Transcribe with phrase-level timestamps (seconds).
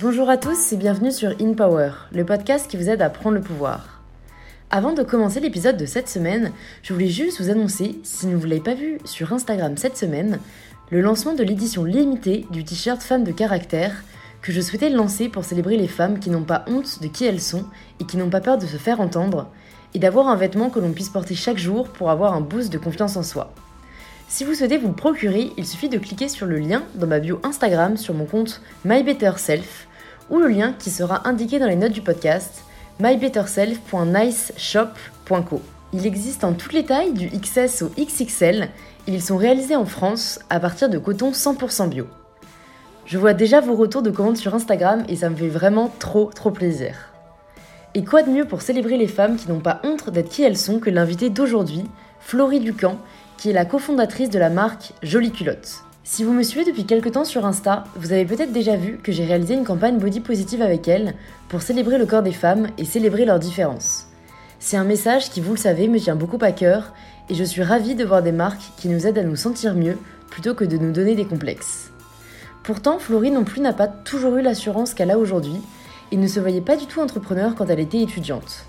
[0.00, 3.34] Bonjour à tous et bienvenue sur In Power, le podcast qui vous aide à prendre
[3.34, 4.00] le pouvoir.
[4.70, 6.52] Avant de commencer l'épisode de cette semaine,
[6.84, 10.38] je voulais juste vous annoncer, si vous ne l'avez pas vu sur Instagram cette semaine,
[10.90, 14.04] le lancement de l'édition limitée du t-shirt Femme de caractère
[14.40, 17.40] que je souhaitais lancer pour célébrer les femmes qui n'ont pas honte de qui elles
[17.40, 17.64] sont
[17.98, 19.50] et qui n'ont pas peur de se faire entendre,
[19.94, 22.78] et d'avoir un vêtement que l'on puisse porter chaque jour pour avoir un boost de
[22.78, 23.52] confiance en soi.
[24.28, 27.18] Si vous souhaitez vous le procurer, il suffit de cliquer sur le lien dans ma
[27.18, 29.87] bio Instagram sur mon compte MyBetterSelf
[30.30, 32.62] ou le lien qui sera indiqué dans les notes du podcast
[33.00, 35.62] mybetterself.niceshop.co.
[35.92, 38.68] Il existe en toutes les tailles, du XS au XXL,
[39.06, 42.06] et ils sont réalisés en France à partir de coton 100% bio.
[43.06, 46.26] Je vois déjà vos retours de commandes sur Instagram et ça me fait vraiment trop
[46.26, 46.94] trop plaisir.
[47.94, 50.58] Et quoi de mieux pour célébrer les femmes qui n'ont pas honte d'être qui elles
[50.58, 51.86] sont que l'invité d'aujourd'hui,
[52.20, 52.98] Florie Ducamp,
[53.38, 55.84] qui est la cofondatrice de la marque Jolie Culotte.
[56.10, 59.12] Si vous me suivez depuis quelques temps sur Insta, vous avez peut-être déjà vu que
[59.12, 61.12] j'ai réalisé une campagne body positive avec elle
[61.50, 64.06] pour célébrer le corps des femmes et célébrer leurs différences.
[64.58, 66.94] C'est un message qui, vous le savez, me tient beaucoup à cœur
[67.28, 69.98] et je suis ravie de voir des marques qui nous aident à nous sentir mieux
[70.30, 71.90] plutôt que de nous donner des complexes.
[72.62, 75.60] Pourtant, Florie non plus n'a pas toujours eu l'assurance qu'elle a aujourd'hui
[76.10, 78.64] et ne se voyait pas du tout entrepreneur quand elle était étudiante.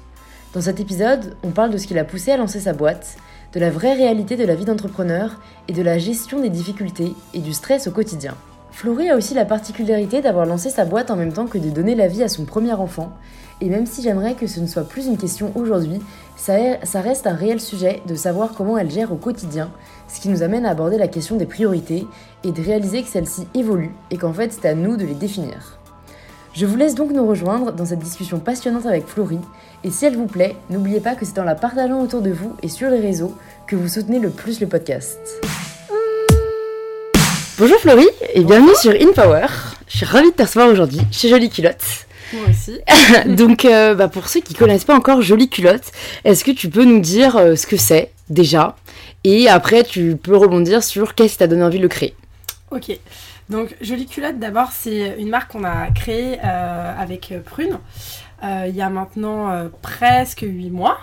[0.53, 3.15] Dans cet épisode, on parle de ce qui l'a poussée à lancer sa boîte,
[3.53, 7.39] de la vraie réalité de la vie d'entrepreneur et de la gestion des difficultés et
[7.39, 8.35] du stress au quotidien.
[8.71, 11.95] Florie a aussi la particularité d'avoir lancé sa boîte en même temps que de donner
[11.95, 13.11] la vie à son premier enfant,
[13.61, 15.99] et même si j'aimerais que ce ne soit plus une question aujourd'hui,
[16.37, 19.69] ça, reste un réel sujet de savoir comment elle gère au quotidien,
[20.07, 22.07] ce qui nous amène à aborder la question des priorités
[22.45, 25.78] et de réaliser que celles-ci évoluent et qu'en fait c'est à nous de les définir.
[26.53, 29.39] Je vous laisse donc nous rejoindre dans cette discussion passionnante avec Florie,
[29.83, 32.55] et si elle vous plaît, n'oubliez pas que c'est en la partageant autour de vous
[32.63, 33.35] et sur les réseaux
[33.67, 35.19] que vous soutenez le plus le podcast.
[37.59, 39.45] Bonjour Florie, et bienvenue sur In Power.
[39.87, 41.85] Je suis ravie de te recevoir aujourd'hui chez Jolie Culotte.
[42.33, 42.79] Moi aussi.
[43.35, 45.91] donc euh, bah, pour ceux qui connaissent pas encore Jolie Culotte,
[46.25, 48.75] est-ce que tu peux nous dire euh, ce que c'est déjà?
[49.23, 52.15] Et après tu peux rebondir sur qu'est-ce qui t'a donné envie de le créer?
[52.71, 52.97] Ok.
[53.49, 57.79] Donc Jolie Culotte, d'abord, c'est une marque qu'on a créée euh, avec Prune
[58.41, 60.97] euh, il y a maintenant euh, presque 8 mois.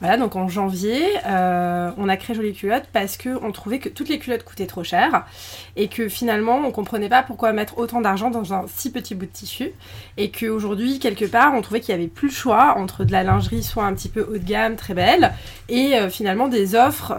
[0.00, 4.20] Voilà, donc en janvier, on a créé Jolie Culotte parce qu'on trouvait que toutes les
[4.20, 5.26] culottes coûtaient trop cher
[5.74, 9.26] et que finalement on comprenait pas pourquoi mettre autant d'argent dans un si petit bout
[9.26, 9.72] de tissu
[10.16, 13.24] et qu'aujourd'hui, quelque part, on trouvait qu'il y avait plus le choix entre de la
[13.24, 15.32] lingerie soit un petit peu haut de gamme, très belle,
[15.68, 17.14] et finalement des offres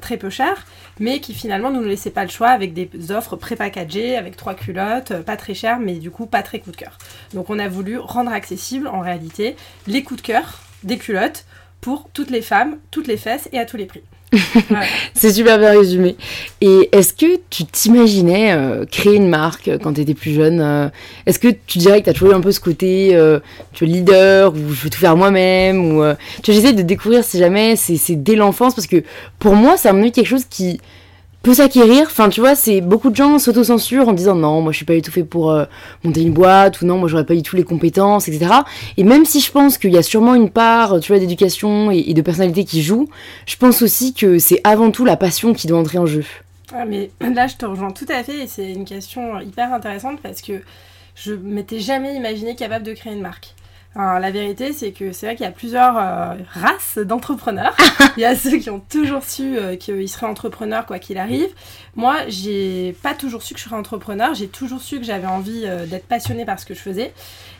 [0.00, 0.66] très peu chères
[1.00, 4.54] mais qui finalement nous ne laissait pas le choix avec des offres pré-packagées, avec trois
[4.54, 6.98] culottes, euh, pas très chères, mais du coup pas très coup de cœur.
[7.32, 9.56] Donc on a voulu rendre accessible en réalité
[9.86, 11.44] les coups de cœur des culottes
[11.84, 14.00] pour toutes les femmes, toutes les fesses et à tous les prix.
[15.14, 16.16] c'est super bien résumé.
[16.62, 20.90] Et est-ce que tu t'imaginais euh, créer une marque euh, quand tu étais plus jeune
[21.26, 23.10] Est-ce que tu dirais que tu as toujours eu un peu ce côté
[23.74, 26.02] tu es leader ou je veux tout faire moi-même ou
[26.42, 29.04] tu j'essaie de découvrir si jamais c'est dès l'enfance parce que
[29.38, 30.80] pour moi ça a quelque chose qui
[31.44, 32.06] peut s'acquérir.
[32.06, 34.94] Enfin, tu vois, c'est beaucoup de gens s'autocensurent en disant non, moi je suis pas
[34.94, 35.66] du tout fait pour euh,
[36.02, 38.50] monter une boîte ou non, moi j'aurais pas du tout les compétences, etc.
[38.96, 42.14] Et même si je pense qu'il y a sûrement une part, tu vois, d'éducation et,
[42.14, 43.08] de personnalité qui joue,
[43.46, 46.24] je pense aussi que c'est avant tout la passion qui doit entrer en jeu.
[46.72, 50.20] Ah, mais là, je te rejoins tout à fait et c'est une question hyper intéressante
[50.22, 50.62] parce que
[51.14, 53.53] je m'étais jamais imaginé capable de créer une marque
[53.96, 57.76] la vérité, c'est que c'est vrai qu'il y a plusieurs euh, races d'entrepreneurs.
[58.16, 61.48] Il y a ceux qui ont toujours su euh, qu'ils seraient entrepreneurs quoi qu'il arrive.
[61.94, 64.34] Moi, j'ai pas toujours su que je serais entrepreneur.
[64.34, 67.12] J'ai toujours su que j'avais envie euh, d'être passionnée par ce que je faisais.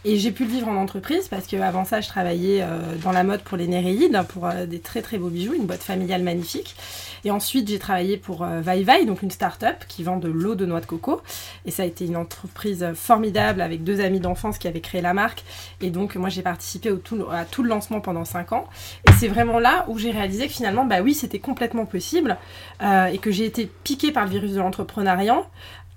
[0.04, 2.64] Et j'ai pu le vivre en entreprise parce qu'avant ça, je travaillais
[3.02, 6.22] dans la mode pour les Néréides, pour des très très beaux bijoux, une boîte familiale
[6.22, 6.76] magnifique.
[7.24, 10.66] Et ensuite, j'ai travaillé pour euh, Vai donc une start-up qui vend de l'eau de
[10.66, 11.22] noix de coco.
[11.64, 15.14] Et ça a été une entreprise formidable avec deux amis d'enfance qui avaient créé la
[15.14, 15.42] marque.
[15.80, 18.68] Et donc, moi, j'ai participé à tout le lancement pendant cinq ans.
[19.08, 22.36] Et c'est vraiment là où j'ai réalisé que finalement, bah oui, c'était complètement possible
[22.82, 25.42] euh, et que j'ai été piquée par le virus de l'entrepreneuriat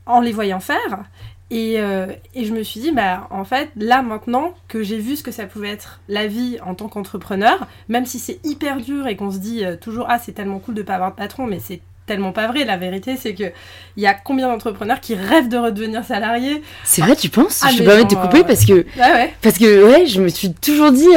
[0.06, 1.04] en les voyant faire.
[1.52, 5.24] Euh, et, je me suis dit, bah, en fait, là maintenant que j'ai vu ce
[5.24, 9.16] que ça pouvait être la vie en tant qu'entrepreneur, même si c'est hyper dur et
[9.16, 11.60] qu'on se dit euh, toujours, ah, c'est tellement cool de pas avoir de patron, mais
[11.60, 12.66] c'est tellement pas vrai.
[12.66, 13.46] La vérité, c'est que
[13.96, 17.62] il y a combien d'entrepreneurs qui rêvent de redevenir salariés C'est vrai, tu penses?
[17.64, 18.86] Ah, Je peux pas te couper parce que,
[19.42, 21.16] parce que, ouais, je me suis toujours dit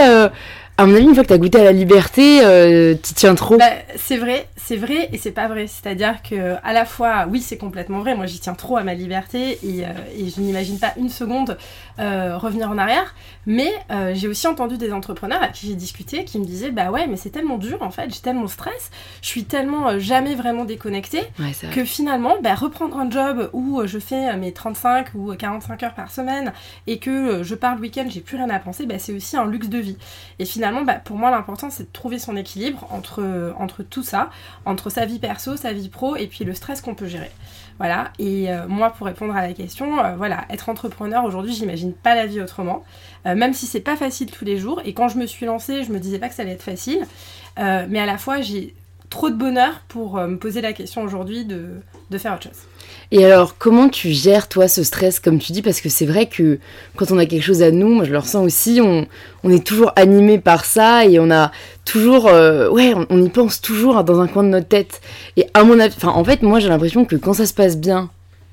[0.81, 3.35] à mon avis, une fois que tu as goûté à la liberté, euh, tu tiens
[3.35, 3.59] trop.
[3.59, 3.67] Bah,
[3.97, 5.67] c'est vrai, c'est vrai et c'est pas vrai.
[5.67, 8.15] C'est-à-dire que à la fois, oui, c'est complètement vrai.
[8.15, 11.59] Moi, j'y tiens trop à ma liberté et, euh, et je n'imagine pas une seconde
[11.99, 13.15] euh, revenir en arrière.
[13.47, 16.91] Mais euh, j'ai aussi entendu des entrepreneurs à qui j'ai discuté qui me disaient Bah
[16.91, 18.91] ouais, mais c'est tellement dur en fait, j'ai tellement de stress,
[19.21, 21.75] je suis tellement jamais vraiment déconnectée Ouais, c'est vrai.
[21.75, 26.11] que finalement, bah, reprendre un job où je fais mes 35 ou 45 heures par
[26.11, 26.53] semaine
[26.87, 29.47] et que je pars le week-end, j'ai plus rien à penser, bah, c'est aussi un
[29.47, 29.97] luxe de vie.
[30.39, 34.31] Et finalement, bah, pour moi, l'important, c'est de trouver son équilibre entre, entre tout ça,
[34.65, 37.31] entre sa vie perso, sa vie pro et puis le stress qu'on peut gérer.
[37.79, 41.95] Voilà, et euh, moi, pour répondre à la question, euh, voilà, être entrepreneur aujourd'hui, j'imagine
[41.95, 42.85] pas la vie autrement,
[43.27, 44.81] Euh, même si c'est pas facile tous les jours.
[44.85, 47.07] Et quand je me suis lancée, je me disais pas que ça allait être facile,
[47.59, 48.75] mais à la fois, j'ai
[49.11, 51.83] trop de bonheur pour euh, me poser la question aujourd'hui de,
[52.17, 52.63] faire autre chose.
[53.13, 55.63] Et alors, comment tu gères, toi, ce stress, comme tu dis?
[55.63, 56.59] Parce que c'est vrai que
[56.97, 59.07] quand on a quelque chose à nous, moi je le ressens aussi, on,
[59.51, 61.51] est toujours animé par ça et on a
[61.85, 62.29] toujours.
[62.29, 65.01] euh, ouais, on, y pense toujours dans un coin de notre tête.
[65.37, 67.77] Et à mon avis, enfin, en fait, moi j'ai l'impression que quand ça se passe
[67.77, 68.11] bien,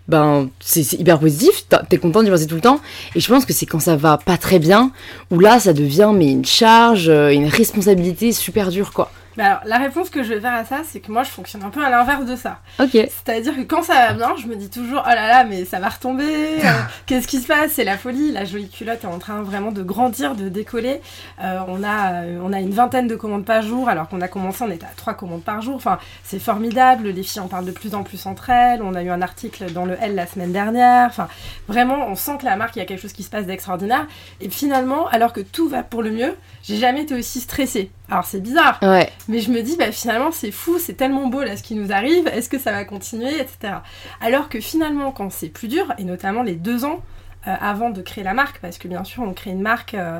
[0.07, 2.79] ben, c'est hyper positif, t'es content d'y passer tout le temps.
[3.15, 4.91] Et je pense que c'est quand ça va pas très bien,
[5.31, 9.11] où là ça devient mais une charge, euh, une responsabilité super dure, quoi.
[9.37, 11.63] Mais alors, la réponse que je vais faire à ça, c'est que moi, je fonctionne
[11.63, 12.59] un peu à l'inverse de ça.
[12.79, 12.91] Ok.
[12.93, 15.79] C'est-à-dire que quand ça va bien, je me dis toujours, oh là là, mais ça
[15.79, 16.23] va retomber,
[16.65, 16.71] euh,
[17.05, 17.73] qu'est-ce qui se passe?
[17.73, 21.01] C'est la folie, la jolie culotte est en train vraiment de grandir, de décoller.
[21.43, 24.27] Euh, on, a, euh, on a une vingtaine de commandes par jour, alors qu'on a
[24.27, 25.75] commencé, on était à trois commandes par jour.
[25.75, 28.81] Enfin, c'est formidable, les filles en parlent de plus en plus entre elles.
[28.81, 31.05] On a eu un article dans le L la semaine dernière.
[31.05, 31.27] Enfin,
[31.67, 34.07] vraiment, on sent que la marque, il y a quelque chose qui se passe d'extraordinaire.
[34.41, 37.91] Et finalement, alors que tout va pour le mieux, j'ai jamais été aussi stressée.
[38.09, 39.11] Alors c'est bizarre, Ouais.
[39.27, 41.91] mais je me dis, bah, finalement, c'est fou, c'est tellement beau là ce qui nous
[41.91, 43.73] arrive, est-ce que ça va continuer, etc.
[44.21, 47.01] Alors que finalement, quand c'est plus dur, et notamment les deux ans
[47.47, 50.19] euh, avant de créer la marque, parce que bien sûr, on crée une marque, euh,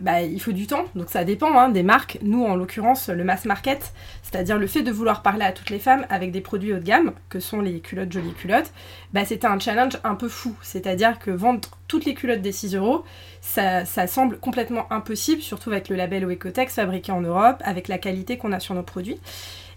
[0.00, 2.18] bah, il faut du temps, donc ça dépend hein, des marques.
[2.22, 5.78] Nous, en l'occurrence, le mass market, c'est-à-dire le fait de vouloir parler à toutes les
[5.78, 8.72] femmes avec des produits haut de gamme, que sont les culottes jolies culottes,
[9.12, 10.54] bah, c'était un challenge un peu fou.
[10.62, 13.04] C'est-à-dire que vendre toutes les culottes des 6 euros,
[13.40, 17.98] ça, ça semble complètement impossible, surtout avec le label Oecotex fabriqué en Europe, avec la
[17.98, 19.18] qualité qu'on a sur nos produits.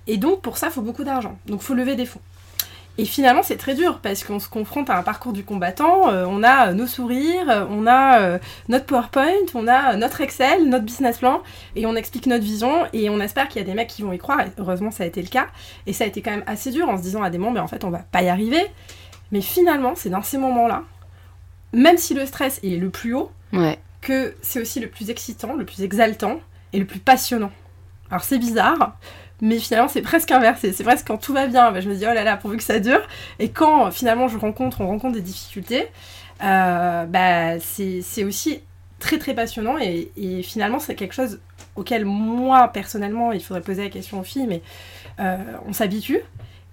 [0.08, 1.38] Et donc pour ça, il faut beaucoup d'argent.
[1.46, 2.22] Donc il faut lever des fonds.
[3.00, 6.10] Et finalement, c'est très dur parce qu'on se confronte à un parcours du combattant.
[6.10, 10.20] euh, on a euh, nos sourires, euh, on a euh, notre PowerPoint, on a notre
[10.20, 11.42] Excel, notre business plan,
[11.78, 12.86] et on explique notre vision.
[12.92, 14.42] Et on espère qu'il y a des mecs qui vont y croire.
[14.42, 15.48] Et heureusement, ça a été le cas.
[15.88, 17.60] Et ça a été quand même assez dur en se disant à des moments, mais
[17.62, 18.66] en fait, on va pas y arriver.
[19.32, 20.84] Mais finalement, c'est dans ces moments-là,
[21.72, 23.80] même si le stress est le plus haut, Ouais.
[24.02, 26.40] que c'est aussi le plus excitant, le plus exaltant
[26.74, 27.52] et le plus passionnant.
[28.12, 28.98] Alors c'est bizarre,
[29.42, 30.74] mais finalement c'est presque inversé.
[30.74, 32.64] C'est presque quand tout va bien, bah, je me dis oh là là, pourvu que
[32.64, 33.02] ça dure.
[33.40, 35.88] Et quand finalement je rencontre, on rencontre des difficultés,
[36.44, 38.62] euh, bah, c'est c'est aussi
[39.00, 41.40] très très passionnant et, et finalement c'est quelque chose
[41.76, 44.62] auquel moi personnellement, il faudrait poser la question aux filles, mais
[45.20, 45.38] euh,
[45.68, 46.20] on s'habitue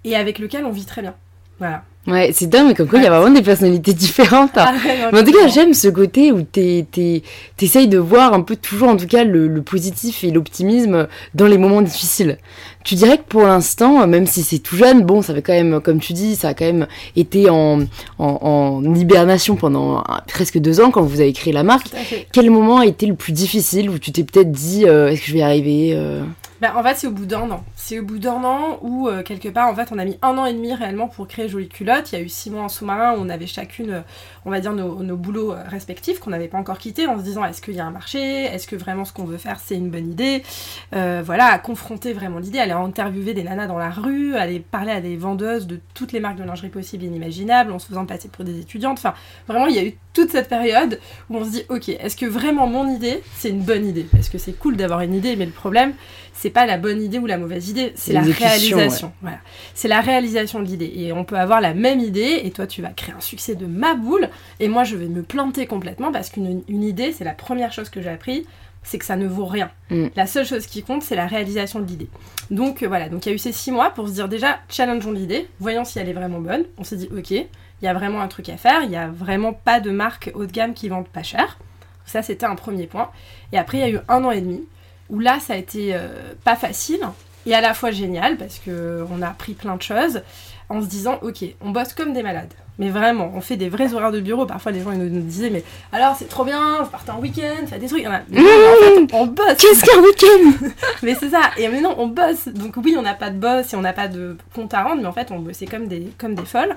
[0.03, 1.15] et avec lequel on vit très bien.
[1.59, 1.83] Voilà.
[2.07, 4.57] Ouais, c'est dingue, mais comme quoi il y a vraiment des personnalités différentes.
[4.57, 4.65] hein.
[4.69, 7.21] Ah ouais, Mais en tout cas, j'aime ce côté où t'es- t'es-
[7.57, 11.47] t'essayes de voir un peu toujours, en tout cas, le, le positif et l'optimisme dans
[11.47, 12.37] les moments difficiles.
[12.85, 15.81] Tu dirais que pour l'instant, même si c'est tout jeune, bon, ça fait quand même,
[15.81, 16.87] comme tu dis, ça a quand même
[17.17, 17.79] été en,
[18.19, 21.87] en, en hibernation pendant presque deux ans quand vous avez créé la marque.
[22.31, 25.27] Quel moment a été le plus difficile où tu t'es peut-être dit, euh, est-ce que
[25.27, 26.21] je vais y arriver euh?
[26.59, 27.63] Ben, en fait, c'est au bout d'un an.
[27.75, 30.37] C'est au bout d'un an où, euh, quelque part, en fait, on a mis un
[30.39, 32.11] an et demi réellement pour créer Jolie Culotte.
[32.11, 34.01] Il y a eu six mois en sous-marin où on avait chacune, euh,
[34.43, 37.23] on va dire, nos, nos boulots euh, respectifs qu'on n'avait pas encore quittés en se
[37.23, 38.45] disant est-ce qu'il y a un marché?
[38.45, 40.43] Est-ce que vraiment ce qu'on veut faire, c'est une bonne idée?
[40.91, 45.01] Voilà, à confronter vraiment l'idée, aller interviewer des nanas dans la rue, aller parler à
[45.01, 48.29] des vendeuses de toutes les marques de lingerie possibles et inimaginables en se faisant passer
[48.29, 48.97] pour des étudiantes.
[48.97, 49.13] Enfin,
[49.47, 52.25] vraiment, il y a eu toute cette période où on se dit ok, est-ce que
[52.25, 54.07] vraiment mon idée, c'est une bonne idée?
[54.11, 55.93] Parce que c'est cool d'avoir une idée, mais le problème,
[56.33, 59.13] c'est pas la bonne idée ou la mauvaise idée, c'est la réalisation.
[59.21, 59.37] Voilà.
[59.75, 60.91] C'est la réalisation de l'idée.
[60.95, 63.67] Et on peut avoir la même idée, et toi tu vas créer un succès de
[63.67, 67.33] ma boule, et moi je vais me planter complètement parce qu'une une idée, c'est la
[67.33, 68.43] première chose que j'ai appris,
[68.81, 69.69] c'est que ça ne vaut rien.
[69.91, 70.07] Mm.
[70.15, 72.09] La seule chose qui compte, c'est la réalisation de l'idée.
[72.49, 74.61] Donc euh, voilà, donc il y a eu ces six mois pour se dire déjà,
[74.67, 76.63] challengeons l'idée, voyons si elle est vraiment bonne.
[76.79, 77.45] On s'est dit, ok,
[77.81, 80.31] il y a vraiment un truc à faire, il y a vraiment pas de marque
[80.33, 81.57] haut de gamme qui vendent pas cher.
[82.05, 83.11] Ça, c'était un premier point.
[83.51, 84.63] Et après, il y a eu un an et demi
[85.09, 87.01] où là, ça a été euh, pas facile
[87.45, 90.21] et à la fois génial parce que on a appris plein de choses
[90.69, 92.53] en se disant, ok, on bosse comme des malades.
[92.79, 94.45] Mais vraiment, on fait des vrais horaires de bureau.
[94.45, 97.19] Parfois, les gens ils nous, nous disaient, mais alors c'est trop bien, vous partez en
[97.19, 98.01] week-end, faites des trucs.
[98.01, 99.57] Il y en a- Mais non, mais en fait, on bosse.
[99.57, 100.67] Qu'est-ce qu'un week-end?
[101.03, 101.41] Mais c'est ça.
[101.57, 102.47] Et maintenant, on bosse.
[102.49, 105.01] Donc oui, on n'a pas de boss et on n'a pas de compte à rendre,
[105.01, 106.75] mais en fait, on bossait comme des, comme des folles.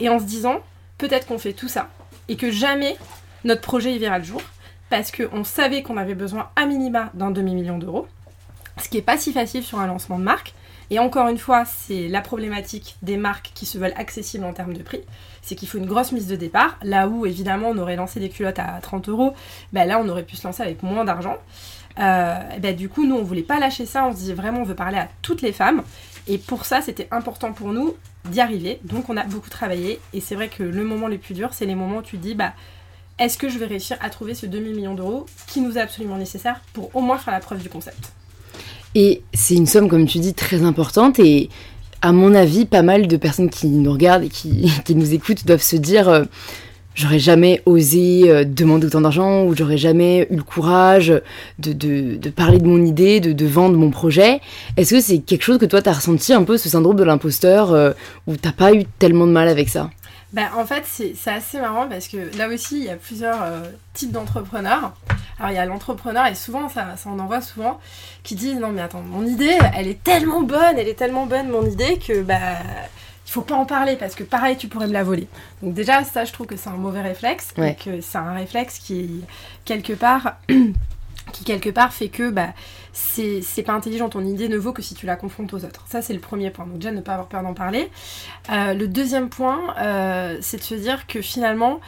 [0.00, 0.56] Et en se disant,
[0.98, 1.88] peut-être qu'on fait tout ça
[2.28, 2.96] et que jamais
[3.44, 4.42] notre projet y verra le jour.
[4.90, 8.06] parce qu'on savait qu'on avait besoin à minima d'un demi-million d'euros,
[8.82, 10.52] ce qui n'est pas si facile sur un lancement de marque.
[10.90, 14.72] Et encore une fois, c'est la problématique des marques qui se veulent accessibles en termes
[14.72, 15.02] de prix.
[15.42, 16.78] C'est qu'il faut une grosse mise de départ.
[16.82, 19.34] Là où, évidemment, on aurait lancé des culottes à 30 euros,
[19.72, 21.36] ben là, on aurait pu se lancer avec moins d'argent.
[21.98, 24.06] Euh, ben, du coup, nous, on voulait pas lâcher ça.
[24.06, 25.82] On se disait vraiment, on veut parler à toutes les femmes.
[26.26, 28.80] Et pour ça, c'était important pour nous d'y arriver.
[28.84, 30.00] Donc, on a beaucoup travaillé.
[30.14, 32.22] Et c'est vrai que le moment le plus dur, c'est les moments où tu te
[32.22, 32.52] dis, bah,
[33.18, 36.60] est-ce que je vais réussir à trouver ce demi-million d'euros qui nous est absolument nécessaire
[36.72, 38.12] pour au moins faire la preuve du concept?
[38.94, 41.18] Et c'est une somme, comme tu dis, très importante.
[41.18, 41.48] Et
[42.02, 45.62] à mon avis, pas mal de personnes qui nous regardent et qui, nous écoutent doivent
[45.62, 46.24] se dire euh,
[46.94, 51.12] j'aurais jamais osé euh, demander autant d'argent ou j'aurais jamais eu le courage
[51.58, 54.40] de, parler de mon idée, de, vendre mon projet.
[54.76, 57.04] Est-ce que c'est quelque chose que toi, tu as ressenti un peu ce syndrome de
[57.04, 57.92] l'imposteur euh,
[58.26, 59.90] ou t'as pas eu tellement de mal avec ça?
[60.32, 63.38] Bah, en fait, c'est assez marrant parce que là aussi, il y a plusieurs
[63.94, 64.92] types d'entrepreneurs.
[65.38, 67.78] Alors il y a l'entrepreneur, et souvent, ça, ça on en voit souvent,
[68.22, 71.48] qui disent non mais attends, mon idée, elle est tellement bonne, elle est tellement bonne
[71.48, 72.38] mon idée que bah
[73.28, 75.28] il faut pas en parler parce que pareil tu pourrais me la voler.
[75.62, 78.78] Donc déjà ça je trouve que c'est un mauvais réflexe et que c'est un réflexe
[78.78, 79.22] qui
[79.66, 80.36] quelque part
[81.32, 82.48] qui quelque part fait que bah
[82.94, 85.84] c'est pas intelligent, ton idée ne vaut que si tu la confrontes aux autres.
[85.88, 86.66] Ça c'est le premier point.
[86.66, 87.90] Donc déjà ne pas avoir peur d'en parler.
[88.50, 91.80] Euh, le deuxième point, euh, c'est de se dire que finalement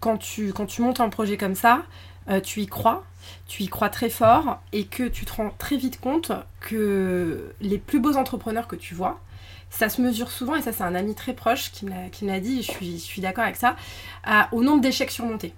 [0.00, 1.82] quand tu, quand tu montes un projet comme ça,
[2.28, 3.04] euh, tu y crois,
[3.46, 7.78] tu y crois très fort et que tu te rends très vite compte que les
[7.78, 9.20] plus beaux entrepreneurs que tu vois,
[9.70, 11.92] ça se mesure souvent, et ça c'est un ami très proche qui me
[12.26, 13.76] l'a dit, je suis, je suis d'accord avec ça,
[14.52, 15.52] au nombre d'échecs surmontés.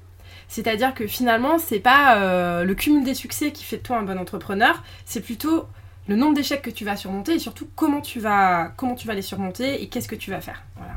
[0.48, 4.02] C'est-à-dire que finalement, c'est pas euh, le cumul des succès qui fait de toi un
[4.02, 5.66] bon entrepreneur, c'est plutôt
[6.08, 9.14] le nombre d'échecs que tu vas surmonter et surtout comment tu vas, comment tu vas
[9.14, 10.64] les surmonter et qu'est-ce que tu vas faire.
[10.76, 10.94] Voilà.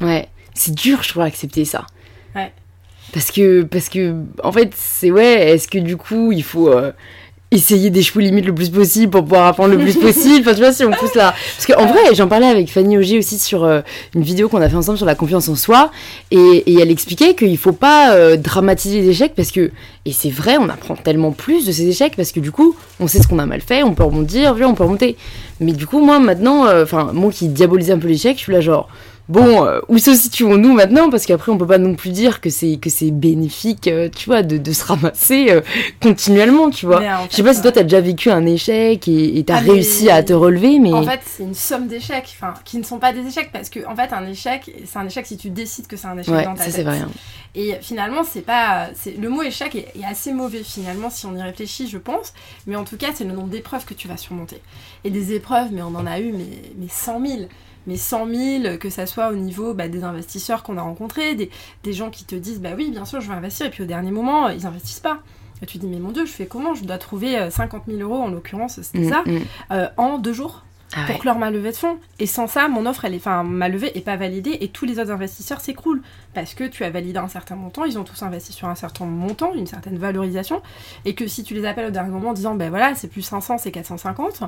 [0.00, 1.84] Ouais, c'est dur, je trouve, accepter ça.
[2.36, 2.52] Ouais.
[3.12, 6.92] Parce que, parce que, en fait, c'est ouais, est-ce que du coup, il faut euh,
[7.50, 10.40] essayer d'échouer limite le plus possible pour pouvoir apprendre le plus possible?
[10.40, 11.34] Enfin, tu vois, si on pousse là.
[11.56, 13.82] Parce qu'en vrai, j'en parlais avec Fanny Auger aussi sur euh,
[14.14, 15.90] une vidéo qu'on a fait ensemble sur la confiance en soi.
[16.30, 19.72] Et, et elle expliquait qu'il faut pas euh, dramatiser les échecs parce que,
[20.06, 23.08] et c'est vrai, on apprend tellement plus de ces échecs parce que du coup, on
[23.08, 25.18] sait ce qu'on a mal fait, on peut rebondir, on peut remonter.
[25.60, 28.62] Mais du coup, moi maintenant, enfin, moi qui diabolisais un peu l'échec, je suis là
[28.62, 28.88] genre
[29.28, 31.08] Bon, euh, où se situons-nous maintenant?
[31.08, 34.26] Parce qu'après, on peut pas non plus dire que c'est que c'est bénéfique, euh, tu
[34.26, 35.60] vois, de, se ramasser euh,
[36.02, 37.02] continuellement, tu vois.
[37.30, 40.22] Je sais pas si toi, t'as déjà vécu un échec et t'as ah, réussi à
[40.22, 40.92] te relever, mais...
[40.92, 43.86] En fait, c'est une somme d'échecs, enfin, qui ne sont pas des échecs, parce que,
[43.86, 46.54] en fait, un échec, c'est un échec si tu décides que c'est un échec dans
[46.54, 46.98] ta ça, c'est vrai.
[46.98, 47.10] Hein.
[47.54, 48.88] Et finalement, c'est pas...
[49.18, 52.32] Le mot échec est, est, assez mauvais, finalement, si on y réfléchit, je pense.
[52.66, 54.60] Mais en tout cas, c'est le nombre d'épreuves que tu vas surmonter.
[55.04, 57.42] Et des épreuves, mais on en a eu, mais, mais 100 000
[57.86, 61.92] mais 100 000, que ça soit au niveau bah, des investisseurs qu'on a rencontrés, des,
[61.92, 64.10] gens qui te disent bah oui, bien sûr, je veux investir, et puis au dernier
[64.10, 65.20] moment, ils investissent pas.
[65.62, 66.74] Et tu te dis, mais mon Dieu, je fais comment?
[66.74, 69.38] Je dois trouver 50 euh, 000 euros, en l'occurrence, c'était mm, ça, mm.
[69.70, 71.98] Euh, en deux jours ah pour clore ma levée de fonds.
[72.18, 74.84] Et sans ça, mon offre, elle est, enfin, ma levée est pas validée et tous
[74.84, 76.02] les autres investisseurs s'écroulent
[76.34, 79.06] parce que tu as validé un certain montant, ils ont tous investi sur un certain
[79.06, 80.60] montant, une certaine valorisation,
[81.04, 83.22] et que si tu les appelles au dernier moment en disant, ben voilà, c'est plus
[83.22, 84.42] 500, c'est 450,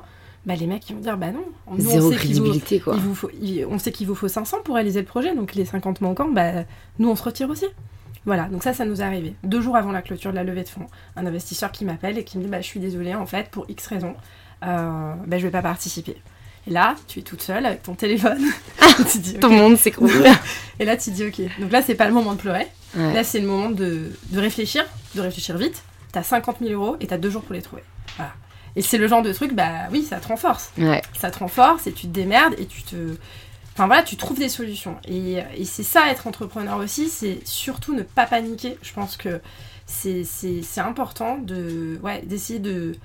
[0.47, 1.45] bah, les mecs ils vont dire bah non.
[1.79, 2.97] Zéro on sait crédibilité quoi.
[3.69, 6.65] on sait qu'il vous faut 500 pour réaliser le projet, donc les 50 manquants, bah
[6.99, 7.67] nous on se retire aussi.
[8.27, 9.35] Voilà, donc ça, ça nous est arrivé.
[9.43, 10.87] Deux jours avant la clôture de la levée de fonds,
[11.17, 13.67] un investisseur qui m'appelle et qui me dit bah je suis désolé en fait pour
[13.69, 14.15] X raisons,
[14.65, 16.17] euh, bah, je vais pas participer.
[16.67, 18.43] Et là, tu es toute seule avec ton téléphone.
[19.13, 20.11] tu dis, Ton monde s'écroule.
[20.79, 21.43] et là, tu dis ok.
[21.61, 22.67] Donc là, c'est pas le moment de pleurer.
[22.97, 24.85] Là, c'est le moment de, de réfléchir,
[25.17, 25.83] de réfléchir vite.
[26.13, 27.83] T'as 50 000 euros et t'as deux jours pour les trouver.
[28.17, 28.33] Voilà.
[28.77, 30.73] Et c'est le genre de truc, bah oui, ça te renforce.
[30.79, 31.03] Ouais.
[31.19, 33.17] Ça te renforce et tu te démerdes et tu te.
[33.75, 34.97] Enfin voilà, tu trouves des solutions.
[35.07, 38.79] Et, et c'est ça, être entrepreneur aussi, c'est surtout ne pas paniquer.
[38.83, 39.41] Je pense que
[39.87, 40.25] c'est
[40.79, 42.97] important de ouais, d'essayer de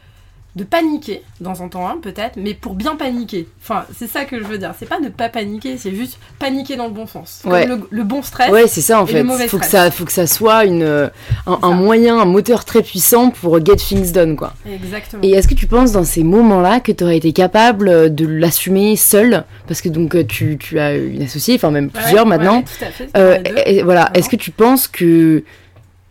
[0.59, 3.47] de paniquer dans un temps peut-être, mais pour bien paniquer.
[3.63, 4.73] Enfin, c'est ça que je veux dire.
[4.77, 7.41] C'est pas ne pas paniquer, c'est juste paniquer dans le bon sens.
[7.45, 7.65] Ouais.
[7.65, 8.51] le, bon stress.
[8.51, 9.23] Ouais, c'est ça en fait.
[9.47, 11.09] Faut que ça, faut que ça soit une,
[11.47, 14.53] un, moyen, un moteur très puissant pour get things done, quoi.
[14.69, 15.23] Exactement.
[15.23, 18.97] Et est-ce que tu penses dans ces moments-là que tu aurais été capable de l'assumer
[18.97, 22.63] seul Parce que donc tu, tu, as une associée, enfin même plusieurs maintenant.
[22.63, 23.09] tout à fait.
[23.15, 24.11] Euh, et, voilà.
[24.13, 25.43] Est-ce que tu penses que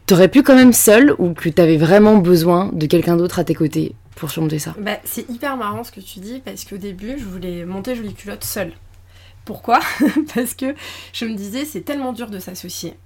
[0.06, 3.38] tu aurais pu quand même seul ou que tu avais vraiment besoin de quelqu'un d'autre
[3.38, 3.94] à tes côtés?
[4.18, 7.24] Pour surmonter ça bah, C'est hyper marrant ce que tu dis parce qu'au début, je
[7.24, 8.72] voulais monter Jolie Culotte seule.
[9.44, 9.80] Pourquoi?
[10.34, 10.74] Parce que
[11.14, 12.98] je me disais, c'est tellement dur de s'associer.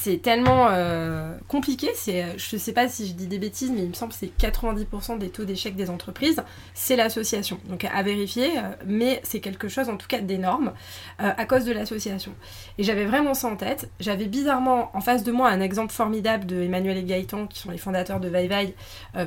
[0.00, 1.90] C'est tellement euh, compliqué.
[1.94, 4.18] C'est, je ne sais pas si je dis des bêtises, mais il me semble que
[4.18, 6.42] c'est 90% des taux d'échec des entreprises,
[6.72, 7.60] c'est l'association.
[7.68, 10.72] Donc à vérifier, euh, mais c'est quelque chose en tout cas d'énorme
[11.20, 12.32] euh, à cause de l'association.
[12.78, 13.90] Et j'avais vraiment ça en tête.
[14.00, 17.70] J'avais bizarrement en face de moi un exemple formidable de Emmanuel et Gaëtan, qui sont
[17.70, 18.74] les fondateurs de Vai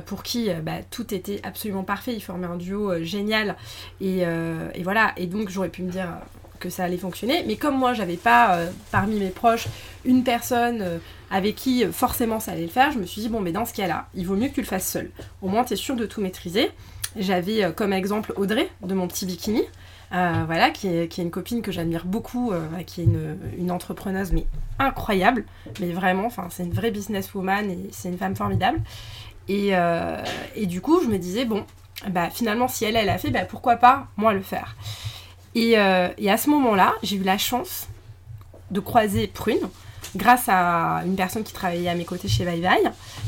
[0.06, 2.14] pour qui bah, tout était absolument parfait.
[2.14, 3.54] Ils formaient un duo génial.
[4.00, 4.24] Et,
[4.82, 5.12] voilà.
[5.16, 6.08] Et donc j'aurais pu me dire
[6.64, 7.44] que ça allait fonctionner.
[7.46, 8.58] Mais comme moi, j'avais pas
[8.90, 9.68] parmi mes proches
[10.04, 10.98] une personne euh,
[11.30, 13.64] avec qui euh, forcément ça allait le faire, je me suis dit, bon, mais dans
[13.64, 15.10] ce cas-là, il vaut mieux que tu le fasses seul.
[15.42, 16.70] Au moins, tu es sûr de tout maîtriser.
[17.16, 19.62] J'avais euh, comme exemple Audrey de mon petit bikini.
[20.10, 22.52] voilà, qui est, une copine que j'admire beaucoup,
[22.86, 23.04] qui est
[23.58, 24.46] une, entrepreneuse mais
[24.78, 25.44] incroyable,
[25.80, 28.80] mais vraiment, enfin c'est une vraie businesswoman et c'est une femme formidable.
[29.48, 29.72] Et,
[30.54, 31.64] et, du coup, je me disais bon,
[32.10, 34.76] bah finalement si elle elle a fait, bah pourquoi pas moi le faire.
[35.54, 37.88] Et, et à ce moment-là, j'ai eu la chance
[38.70, 39.68] de croiser Prune
[40.16, 42.60] grâce à une personne qui travaillait à mes côtés chez Vai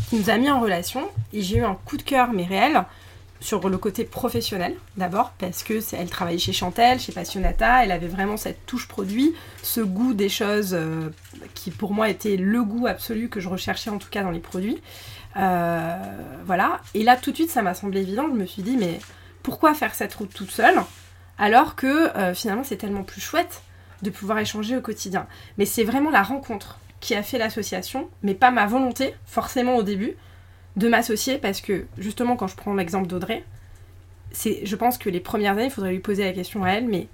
[0.08, 1.08] qui nous a mis en relation.
[1.32, 2.84] Et j'ai eu un coup de cœur mais réel
[3.40, 8.08] sur le côté professionnel d'abord parce que elle travaillait chez Chantel, chez Passionata, elle avait
[8.08, 11.10] vraiment cette touche produit, ce goût des choses euh,
[11.54, 14.40] qui pour moi était le goût absolu que je recherchais en tout cas dans les
[14.40, 14.80] produits.
[15.36, 15.96] Euh,
[16.46, 18.98] voilà, et là tout de suite ça m'a semblé évident, je me suis dit mais
[19.42, 20.80] pourquoi faire cette route toute seule?
[21.38, 23.62] Alors que euh, finalement c'est tellement plus chouette
[24.02, 25.26] de pouvoir échanger au quotidien.
[25.58, 29.82] Mais c'est vraiment la rencontre qui a fait l'association, mais pas ma volonté, forcément au
[29.82, 30.16] début,
[30.76, 33.44] de m'associer parce que justement quand je prends l'exemple d'Audrey,
[34.32, 37.08] je pense que les premières années, il faudrait lui poser la question à elle, mais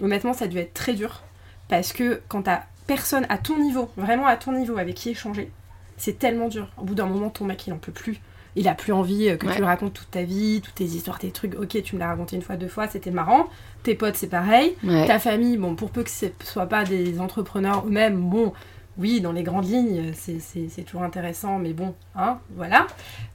[0.00, 1.22] honnêtement ça a dû être très dur
[1.68, 5.50] parce que quand t'as personne à ton niveau, vraiment à ton niveau avec qui échanger,
[5.96, 6.68] c'est tellement dur.
[6.76, 8.20] Au bout d'un moment, ton mec il en peut plus
[8.58, 11.30] il a plus envie que tu lui racontes toute ta vie, toutes tes histoires, tes
[11.30, 11.54] trucs.
[11.58, 13.46] Ok, tu me l'as raconté une fois, deux fois, c'était marrant.
[13.82, 14.74] Tes potes, c'est pareil.
[15.06, 18.52] Ta famille, bon, pour peu que ce soit pas des entrepreneurs eux-mêmes, bon,
[18.98, 22.86] oui, dans les grandes lignes, c'est toujours intéressant, mais bon, hein, voilà.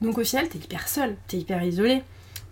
[0.02, 2.02] Donc au final, t'es hyper seul, t'es hyper isolé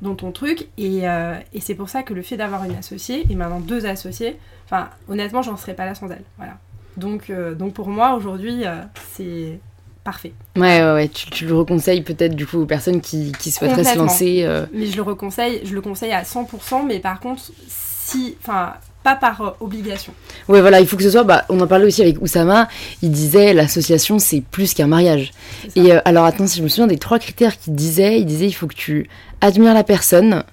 [0.00, 3.24] dans ton truc, et, euh, et c'est pour ça que le fait d'avoir une associée,
[3.30, 6.58] et maintenant deux associés, enfin, honnêtement, j'en serais pas là sans elle, voilà.
[6.96, 8.80] Donc, euh, donc pour moi, aujourd'hui, euh,
[9.12, 9.60] c'est
[10.04, 10.32] parfait.
[10.56, 11.08] Ouais, ouais, ouais.
[11.08, 14.42] Tu, le reconseilles peut-être du coup aux personnes qui, qui souhaiteraient se lancer.
[14.44, 14.66] Euh.
[14.72, 19.16] Mais je le reconseille, je le conseille à 100%, mais par contre, si, enfin, pas
[19.16, 20.12] par euh, obligation.
[20.48, 21.24] Ouais, voilà, il faut que ce soit.
[21.24, 22.68] Bah, on en parlait aussi avec Oussama.
[23.02, 25.32] Il disait l'association c'est plus qu'un mariage.
[25.76, 28.46] Et euh, alors attends, si je me souviens des trois critères qu'il disait, il disait
[28.46, 29.08] il faut que tu
[29.40, 30.44] admires la personne,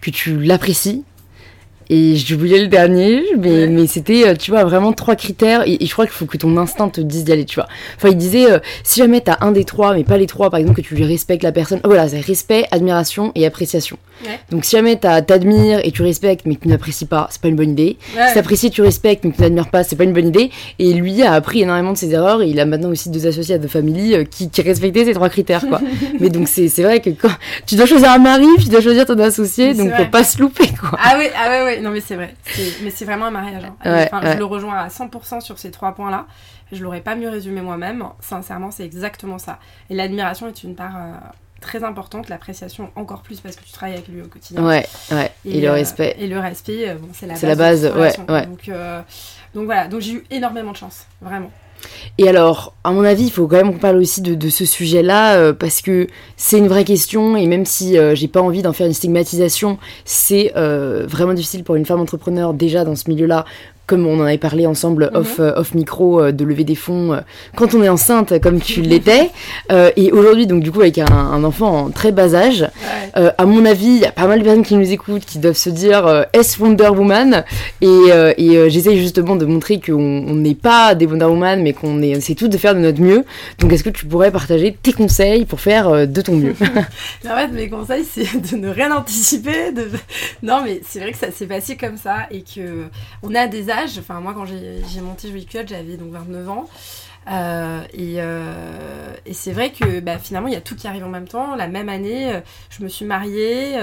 [0.00, 1.04] que tu l'apprécies
[1.90, 5.62] et j'ai oublié le dernier, mais, mais c'était, euh, tu vois, vraiment trois critères.
[5.66, 7.68] Et, je crois qu'il faut que ton instinct te dise d'y aller, tu vois.
[7.96, 10.60] Enfin, il disait, euh, si jamais t'as un des trois, mais pas les trois, par
[10.60, 11.80] exemple, que tu lui respectes la personne.
[11.84, 13.98] Oh, voilà, c'est respect, admiration et appréciation.
[14.50, 17.56] Donc, si jamais t'admires et tu respectes, mais que tu n'apprécies pas, c'est pas une
[17.56, 17.98] bonne idée.
[18.28, 20.50] Si t'apprécies, tu respectes, mais que tu n'admires pas, c'est pas une bonne idée.
[20.78, 22.40] Et lui a appris énormément de ses erreurs.
[22.40, 25.28] Et il a maintenant aussi deux associés de famille euh, qui, qui respectaient ces trois
[25.28, 25.80] critères, quoi.
[26.20, 27.32] mais donc, c'est vrai que quand
[27.66, 30.68] tu dois choisir un mari, tu dois choisir ton associé, donc faut pas se louper,
[30.68, 30.98] quoi.
[31.02, 32.34] Ah oui, ah ouais, ouais non mais c'est vrai.
[32.82, 33.64] Mais c'est vraiment un mariage.
[33.64, 33.76] Hein.
[33.84, 36.26] Je le rejoins à 100% sur ces trois points-là.
[36.72, 38.04] Je l'aurais pas mieux résumé moi-même.
[38.20, 39.58] Sincèrement, c'est exactement ça.
[39.90, 41.12] Et l'admiration est une part euh,
[41.60, 44.64] très importante, l'appréciation encore plus parce que tu travailles avec lui au quotidien.
[44.64, 45.30] Ouais, ouais.
[45.44, 46.16] Et, le euh, respect.
[46.18, 47.40] Et le respect, euh, bon, c'est la base.
[47.40, 48.46] C'est la base, ouais, ouais.
[48.46, 48.70] Donc,
[49.54, 51.50] donc voilà, donc j'ai eu énormément de chance, vraiment.
[52.18, 55.36] Et alors, à mon avis, il faut quand même qu'on parle aussi de, ce sujet-là,
[55.36, 58.72] euh, parce que c'est une vraie question, et même si euh, j'ai pas envie d'en
[58.72, 63.44] faire une stigmatisation, c'est euh, vraiment difficile pour une femme entrepreneur déjà dans ce milieu-là
[63.86, 65.20] comme on en avait parlé ensemble mhm.
[65.20, 67.20] off, euh, off micro, euh, de lever des fonds euh,
[67.56, 69.30] quand on est enceinte, comme tu l'étais.
[69.70, 72.66] et aujourd'hui, donc du coup, avec un, enfant en très bas âge,
[73.14, 75.56] à mon avis, il y a pas mal de personnes qui nous écoutent qui doivent
[75.56, 77.44] se dire est-ce Wonder Woman?
[77.80, 82.34] Et, et j'essaye justement de montrer qu'on n'est pas des Wonder Woman, mais qu'on essaie
[82.34, 83.24] tout de faire de notre mieux.
[83.58, 86.54] Donc, est-ce que tu pourrais partager tes conseils pour faire de ton mieux?
[87.24, 89.72] En fait, mes conseils, c'est de ne rien anticiper.
[89.72, 89.88] De...
[90.42, 92.84] Non, mais c'est vrai que ça s'est passé comme ça et que
[93.22, 96.66] on a des Enfin, moi, quand j'ai monté Jolie j'avais donc 29 ans.
[97.30, 101.08] Euh, euh, et, c'est vrai que bah, finalement, il y a tout qui arrive en
[101.08, 101.54] même temps.
[101.54, 103.78] La même année, euh, je me suis mariée.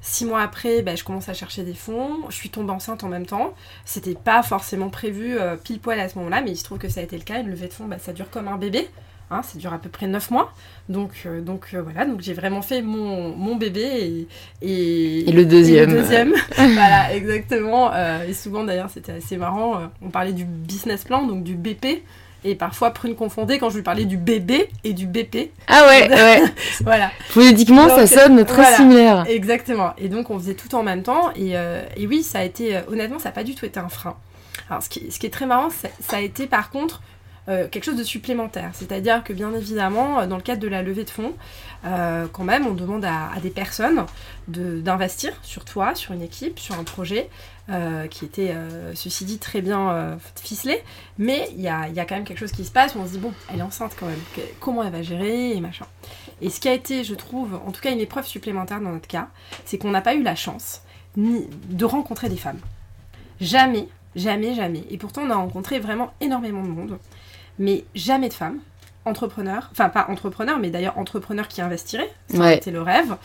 [0.00, 2.20] six mois après, bah, je commence à chercher des fonds.
[2.28, 3.54] Je suis tombée enceinte en même temps.
[3.84, 7.00] C'était pas forcément prévu pile poil à ce moment-là, mais il se trouve que ça
[7.00, 7.40] a été le cas.
[7.40, 8.88] Une levée de fonds, bah, ça dure comme un bébé.
[9.30, 10.52] Hein, ça dure à peu près 9 mois.
[10.88, 14.26] Donc, donc voilà, donc j'ai vraiment fait mon, mon bébé
[14.60, 15.90] et, et, le deuxième.
[15.90, 16.34] le deuxième.
[16.56, 17.90] voilà, exactement.
[18.22, 19.90] et souvent d'ailleurs, c'était assez marrant.
[20.02, 22.02] on parlait du business plan, donc du BP.
[22.44, 25.50] Et parfois, Prune confondait quand je lui parlais du bébé et du BP.
[25.66, 26.42] Ah ouais, ouais.
[26.82, 27.10] voilà.
[27.28, 29.24] Phonétiquement, ça sonne très similaire.
[29.26, 29.94] Exactement.
[29.96, 31.30] Et donc, on faisait tout en même temps.
[31.36, 33.80] Et, euh, et oui, ça a été, euh, honnêtement, ça n'a pas du tout été
[33.80, 34.14] un frein.
[34.68, 37.00] Alors, ce qui, ce qui est très marrant, ça, a été par contre
[37.48, 38.70] euh, quelque chose de supplémentaire.
[38.72, 41.34] C'est-à-dire que bien évidemment, euh, dans le cadre de la levée de fonds,
[41.84, 44.06] euh, quand même, on demande à, des personnes
[44.48, 47.28] d'investir sur toi, sur une équipe, sur un projet
[48.10, 48.54] qui était,
[48.94, 50.82] ceci dit, très bien ficelé.
[51.16, 53.18] Mais il y a, quand même quelque chose qui se passe où on se dit,
[53.18, 54.20] bon, elle est enceinte quand même,
[54.60, 55.86] comment elle va gérer et machin.
[56.42, 59.08] Et ce qui a été, je trouve, en tout cas une épreuve supplémentaire dans notre
[59.08, 59.28] cas,
[59.64, 60.82] c'est qu'on n'a pas eu la chance
[61.16, 62.60] ni de rencontrer des femmes.
[63.40, 64.84] Jamais, jamais, jamais.
[64.90, 66.98] Et pourtant, on a rencontré vraiment énormément de monde
[67.58, 68.60] mais jamais de femmes
[69.04, 73.16] entrepreneurs, enfin pas entrepreneurs, mais d'ailleurs entrepreneurs qui investiraient, c'était le rêve,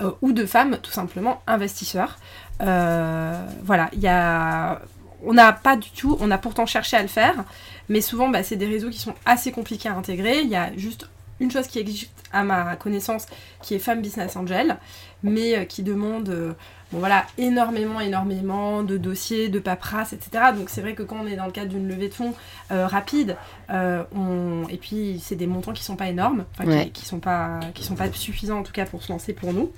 [0.00, 2.18] euh, ou de femmes tout simplement investisseurs.
[2.62, 4.80] Euh, voilà, il y a,
[5.24, 7.44] on n'a pas du tout, on a pourtant cherché à le faire,
[7.88, 10.40] mais souvent bah, c'est des réseaux qui sont assez compliqués à intégrer.
[10.40, 11.08] Il y a juste
[11.40, 13.26] une chose qui existe à ma connaissance,
[13.62, 14.76] qui est Femme Business Angel,
[15.22, 16.56] mais euh, qui demande
[16.92, 20.52] bon voilà, énormément, énormément de dossiers, de paperasse, etc.
[20.56, 22.34] Donc c'est vrai que quand on est dans le cadre d'une levée de fonds
[22.70, 23.36] euh, rapide,
[23.70, 24.68] euh, on...
[24.68, 27.96] et puis c'est des montants qui sont pas énormes, qui, qui, sont pas, qui sont
[27.96, 29.72] pas suffisants en tout cas pour se lancer pour nous.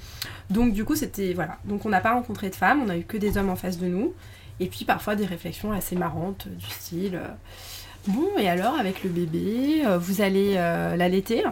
[0.50, 3.04] Donc du coup c'était voilà, donc on n'a pas rencontré de femmes, on a eu
[3.04, 4.14] que des hommes en face de nous,
[4.60, 7.20] et puis parfois des réflexions assez marrantes du style.
[8.08, 11.44] Euh, bon, et alors avec le bébé, vous allez l'allaiter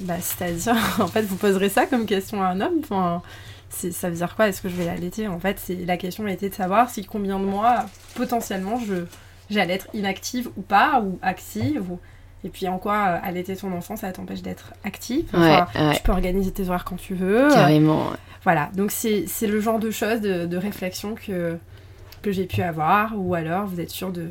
[0.00, 2.80] bah, C'est-à-dire, en fait, vous poserez ça comme question à un homme.
[2.82, 3.22] Enfin,
[3.70, 5.28] ça veut dire quoi Est-ce que je vais l'allaiter?
[5.28, 9.04] En fait, c'est la question était de savoir si combien de mois potentiellement je
[9.50, 11.82] j'allais être inactive ou pas ou active
[12.44, 15.26] et puis en quoi euh, allaiter ton enfant ça t'empêche d'être active?
[15.32, 17.48] Enfin, Tu peux organiser tes horaires quand tu veux.
[17.48, 18.04] Carrément.
[18.44, 21.58] Voilà, donc c'est le genre de choses, de, réflexion que,
[22.22, 24.30] que j'ai pu avoir ou alors vous êtes sûr de,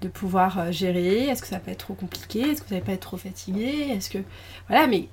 [0.00, 2.84] de pouvoir euh, gérer Est-ce que ça peut être trop compliqué Est-ce que vous n'allez
[2.84, 4.18] pas être trop fatigué Est-ce que
[4.68, 5.08] voilà, mais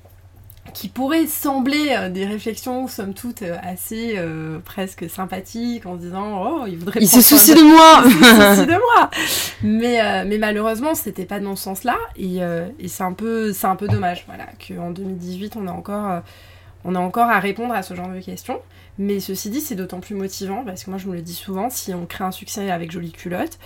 [0.73, 6.01] qui pourraient sembler euh, des réflexions, somme toute, euh, assez euh, presque sympathiques, en se
[6.01, 6.99] disant Oh, il voudrait.
[7.01, 9.09] Il se soucie de moi Il se soucie de moi
[9.63, 12.39] Mais, mais malheureusement, c'était pas dans ce sens-là, et,
[12.79, 16.21] et c'est un, peu, un peu dommage, voilà, qu'en 2018, on a, encore,
[16.83, 18.59] on a encore à répondre à ce genre de questions.
[18.97, 21.69] Mais ceci dit, c'est d'autant plus motivant, parce que moi, je me le dis souvent,
[21.69, 23.59] si on crée un succès avec Jolie Culotte,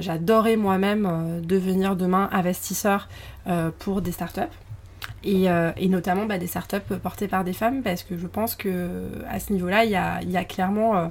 [0.00, 3.08] j'adorerais moi-même devenir demain investisseur
[3.78, 4.42] pour des startups
[5.26, 9.08] euh, et, notamment bah, des startups portées par des femmes parce que je pense que
[9.28, 11.06] à ce niveau-là, il y a, clairement, euh,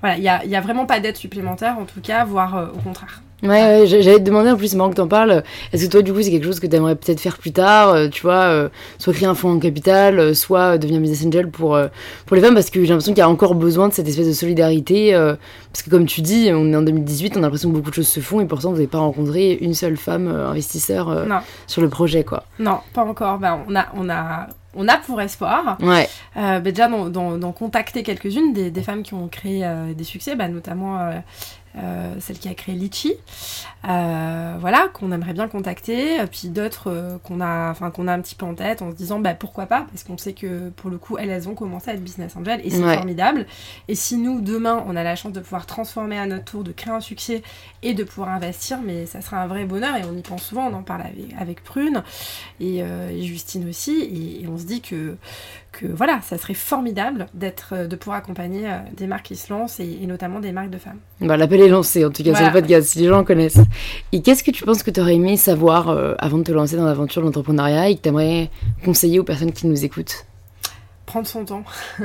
[0.00, 3.22] voilà, il y a, vraiment pas d'aide supplémentaire en tout cas, voire euh, au contraire.
[3.42, 5.42] Ouais, j'allais te demander en plus, marrant que t'en parles.
[5.72, 8.08] Est-ce que toi, du coup, c'est quelque chose que t'aimerais peut-être faire plus tard, euh,
[8.08, 11.78] tu vois, euh, soit créer un fonds en capital, euh, soit devenir business angel pour,
[12.26, 14.28] pour les femmes, parce que j'ai l'impression qu'il y a encore besoin de cette espèce
[14.28, 15.12] de solidarité.
[15.72, 17.94] parce que comme tu dis, on est en 2018, on a l'impression que beaucoup de
[17.94, 21.26] choses se font, et pourtant, vous n'avez pas rencontré une seule femme investisseur
[21.66, 22.44] sur le projet, quoi.
[22.58, 23.38] Non, pas encore.
[23.38, 25.78] Ben, on a, on a on a pour espoir.
[25.80, 26.08] Ouais.
[26.36, 31.10] Ben, déjà, d'en contacter quelques-unes des, des, femmes qui ont créé des succès, ben, notamment
[31.76, 33.14] euh, celle qui a créé Litchi,
[33.88, 38.20] euh, voilà, qu'on aimerait bien contacter, puis d'autres euh, qu'on a, enfin qu'on a un
[38.20, 40.90] petit peu en tête en se disant bah pourquoi pas, parce qu'on sait que pour
[40.90, 43.46] le coup elles, elles ont commencé à être business angel et c'est formidable.
[43.86, 46.72] Et si nous demain on a la chance de pouvoir transformer à notre tour, de
[46.72, 47.40] créer un succès
[47.82, 50.66] et de pouvoir investir, mais ça sera un vrai bonheur et on y pense souvent,
[50.66, 51.04] on en parle
[51.38, 52.02] avec, Prune
[52.58, 52.82] et,
[53.22, 55.16] Justine aussi, et, on se dit que
[55.72, 60.06] que voilà, ça serait formidable d'être, de pouvoir accompagner des marques qui se lancent et,
[60.06, 60.98] notamment des marques de femmes.
[61.20, 63.60] Bah, l'appel est lancé en tout cas sur le podcast, si les gens connaissent.
[64.12, 66.76] Et qu'est-ce que tu penses que tu aurais aimé savoir euh, avant de te lancer
[66.76, 68.50] dans l'aventure de l'entrepreneuriat et que tu aimerais
[68.84, 70.26] conseiller aux personnes qui nous écoutent?
[71.06, 71.64] Prendre son temps.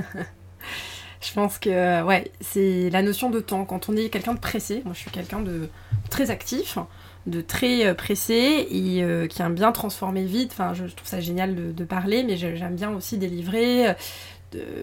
[1.21, 3.65] je pense que ouais, c'est la notion de temps.
[3.65, 5.69] Quand on est quelqu'un de pressé, moi je suis quelqu'un de
[6.09, 6.77] très actif,
[7.27, 10.51] de très euh, pressé et euh, qui aime bien transformer vite.
[10.51, 13.95] Enfin, je, trouve ça génial de, de parler, mais j'aime bien aussi délivrer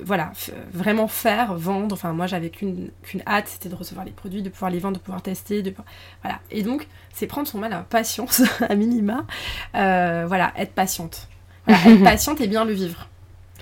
[0.04, 0.32] voilà,
[0.72, 1.94] vraiment faire, vendre.
[1.94, 2.90] Enfin, moi, j'avais qu'une
[3.26, 5.74] hâte, c'était de recevoir les produits, de pouvoir les vendre, de pouvoir tester, de
[6.22, 6.40] voilà.
[6.50, 9.26] Et donc, c'est prendre son mal à patience, à minima.
[9.74, 11.28] Euh, voilà, être patiente.
[11.68, 13.08] être patiente et bien le vivre.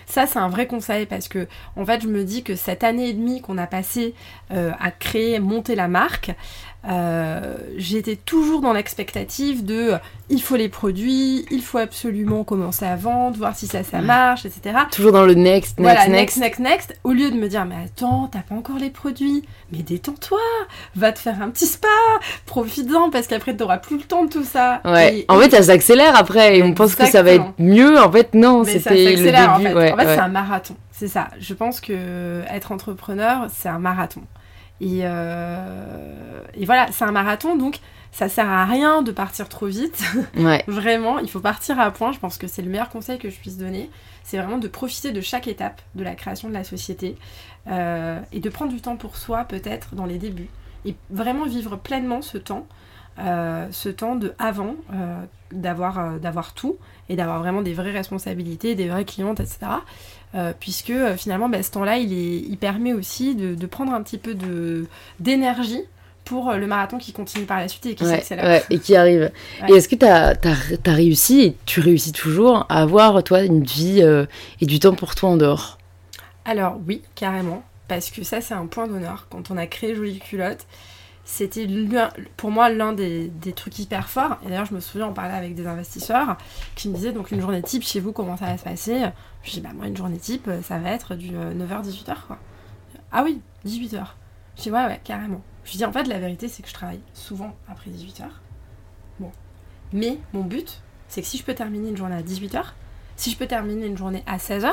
[0.06, 3.10] Ça, c'est un vrai conseil parce que, en fait, je me dis que cette année
[3.10, 4.14] et demie qu'on a passé
[4.50, 6.32] euh, à créer, monter la marque,
[6.88, 9.92] euh, j'étais toujours dans l'expectative de
[10.30, 14.46] il faut les produits, il faut absolument commencer à vendre, voir si ça, ça marche,
[14.46, 14.76] etc.
[14.90, 16.38] Toujours dans le next, next, voilà, next.
[16.38, 19.82] next, next, Au lieu de me dire, mais attends, t'as pas encore les produits, mais
[19.82, 20.38] détends-toi,
[20.94, 21.88] va te faire un petit spa,
[22.46, 24.80] profite-en parce qu'après t'auras plus le temps de tout ça.
[24.84, 25.26] Ouais.
[25.28, 28.00] en fait, ça s'accélère après et on pense que ça va être mieux.
[28.00, 29.36] En fait, non, c'était le début.
[29.36, 30.76] En fait, ouais, en fait c'est un marathon.
[30.92, 31.28] C'est ça.
[31.38, 34.22] Je pense que être entrepreneur, c'est un marathon.
[34.82, 37.80] Euh, et, voilà, c'est un marathon, donc
[38.12, 40.02] ça sert à rien de partir trop vite.
[40.66, 42.12] vraiment, il faut partir à point.
[42.12, 43.90] Je pense que c'est le meilleur conseil que je puisse donner.
[44.22, 47.16] C'est vraiment de profiter de chaque étape de la création de la société
[47.68, 50.50] euh, et de prendre du temps pour soi, peut-être, dans les débuts.
[50.84, 52.66] Et vraiment vivre pleinement ce temps
[53.18, 54.76] ce temps de avant
[55.52, 56.78] d'avoir d'avoir tout
[57.10, 59.66] et d'avoir vraiment des vraies responsabilités, des vraies clientes, etc.
[60.60, 64.36] puisque finalement, bah, ce temps-là, il, il permet aussi de, de, prendre un petit peu
[65.18, 65.82] d'énergie
[66.24, 68.62] pour le marathon qui continue par la suite et qui s'accélère.
[68.70, 69.32] et qui arrive.
[69.68, 73.64] Et est-ce que tu as, as, réussi, et tu réussis toujours, à avoir, toi, une
[73.64, 74.02] vie
[74.60, 75.78] et du temps pour toi en dehors?
[76.44, 79.26] Alors oui, carrément parce que ça c'est un point d'honneur.
[79.30, 80.64] Quand on a créé Jolie Culotte,
[81.30, 81.68] c'était
[82.36, 84.36] pour moi l'un des, trucs hyper forts.
[84.44, 86.36] Et d'ailleurs je me souviens en parler avec des investisseurs
[86.74, 89.04] qui me disaient donc une journée type chez vous comment ça va se passer?
[89.44, 92.38] Je dis bah moi une journée type ça va être du 9h-18h euh, quoi.
[93.12, 94.04] Ah oui, 18h.
[94.56, 95.40] Je dis ouais ouais carrément.
[95.64, 98.24] Je dis en fait la vérité c'est que je travaille souvent après 18h.
[99.20, 99.30] Bon.
[99.92, 102.64] Mais mon but c'est que si je peux terminer une journée à 18h,
[103.16, 104.72] si je peux terminer une journée à 16h,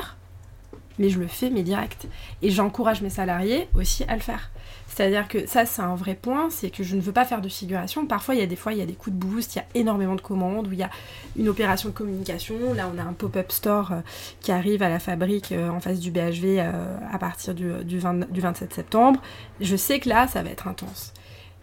[0.97, 2.07] mais je le fais, mais direct.
[2.41, 4.49] Et j'encourage mes salariés aussi à le faire.
[4.97, 7.49] C'est-à-dire que ça, c'est un vrai point, c'est que je ne veux pas faire de
[7.49, 8.07] figuration.
[8.07, 9.61] Parfois, il y a des fois, il y a des coups de boost, il y
[9.61, 10.89] a énormément de commandes, où il y a
[11.37, 12.55] une opération de communication.
[12.73, 13.99] Là, on a un pop-up store euh,
[14.41, 17.99] qui arrive à la fabrique euh, en face du BHV euh, à partir du, du,
[17.99, 19.21] 27 septembre.
[19.61, 21.13] Je sais que là, ça va être intense.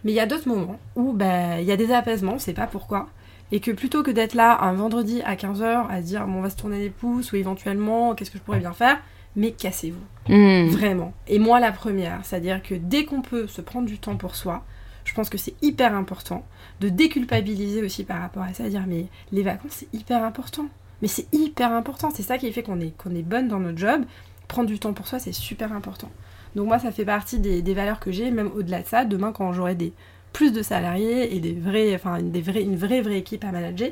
[0.05, 2.39] Mais il y a d'autres moments où ben, il y a des apaisements, on ne
[2.39, 3.07] sait pas pourquoi.
[3.51, 6.49] Et que plutôt que d'être là un vendredi à 15h à dire bon, on va
[6.49, 8.97] se tourner les pouces ou éventuellement qu'est-ce que je pourrais bien faire,
[9.35, 10.33] mais cassez-vous.
[10.33, 10.67] Hmm.
[10.69, 11.13] Vraiment.
[11.27, 14.63] Et moi, la première, c'est-à-dire que dès qu'on peut se prendre du temps pour soi,
[15.03, 16.45] je pense que c'est hyper important
[16.81, 20.65] de déculpabiliser aussi par rapport à ça, dire mais les vacances, c'est hyper important.
[21.01, 23.77] Mais c'est hyper important, c'est ça qui fait qu'on est, qu'on est bonne dans notre
[23.77, 24.03] job.
[24.47, 26.09] Prendre du temps pour soi, c'est super important.
[26.55, 29.05] Donc moi, ça fait partie des, valeurs que j'ai, même au-delà de ça.
[29.05, 29.93] Demain, quand j'aurai des,
[30.33, 33.89] plus de salariés et des vrais, enfin, des vrais, une vraie, vraie équipe à manager,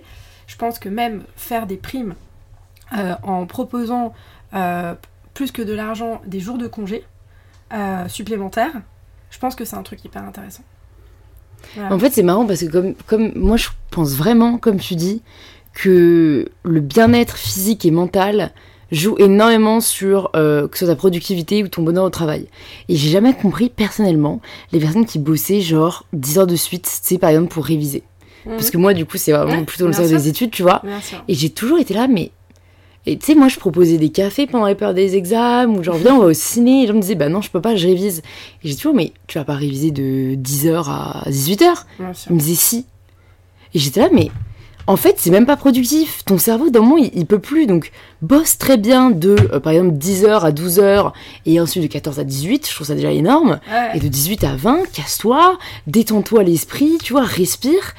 [0.48, 2.16] je pense que même faire des primes
[2.98, 4.14] euh, en proposant
[4.54, 4.96] euh,
[5.34, 7.04] plus que de l'argent, des jours de congé
[7.74, 8.82] euh, supplémentaires,
[9.30, 10.64] je pense que c'est un truc hyper intéressant.
[11.78, 15.22] En fait, c'est marrant parce que comme, comme moi, je pense vraiment, comme tu dis,
[15.74, 18.52] que le bien-être physique et mental
[18.92, 22.48] joue énormément sur euh, que ce soit ta productivité ou ton bonheur au travail.
[22.90, 24.40] Et j'ai jamais compris personnellement
[24.72, 28.04] les personnes qui bossaient genre 10 heures de suite, c'est par exemple pour réviser.
[28.46, 28.52] Mhm.
[28.54, 30.84] Parce que moi, du coup, c'est vraiment plutôt le sens des études, tu vois.
[31.28, 32.32] Et j'ai toujours été là, mais
[33.06, 35.98] et tu sais, moi, je proposais des cafés pendant les périodes des examens, ou genre,
[35.98, 36.80] viens, on va au ciné.
[36.80, 38.22] Et les gens me disaient, bah non, je peux pas, je révise.
[38.64, 41.86] Et j'ai toujours, mais tu vas pas réviser de 10h à 18h
[42.30, 42.86] Ils me disaient, si.
[43.74, 44.32] Et j'étais là, mais
[44.88, 46.24] en fait, c'est même pas productif.
[46.26, 47.68] Ton cerveau, d'un moment, il, peut plus.
[47.68, 51.12] Donc, bosse très bien de, euh, par exemple, 10h à 12h,
[51.46, 53.60] et ensuite de 14 à 18, je trouve ça déjà énorme.
[53.94, 57.94] Et de 18 à 20, casse-toi, détends-toi l'esprit, tu vois, respire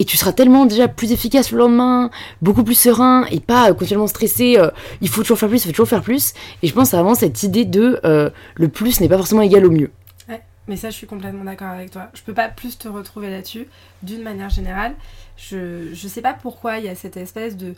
[0.00, 2.10] et tu seras tellement déjà plus efficace le lendemain,
[2.40, 4.56] beaucoup plus serein et pas euh, continuellement stressé.
[4.58, 4.70] Euh,
[5.02, 6.32] il faut toujours faire plus, il faut toujours faire plus.
[6.62, 9.66] Et je pense c'est vraiment cette idée de euh, le plus n'est pas forcément égal
[9.66, 9.90] au mieux.
[10.28, 12.08] Ouais, mais ça, je suis complètement d'accord avec toi.
[12.14, 13.66] Je peux pas plus te retrouver là-dessus,
[14.02, 14.94] d'une manière générale.
[15.36, 17.74] Je, je sais pas pourquoi il y a cette espèce de.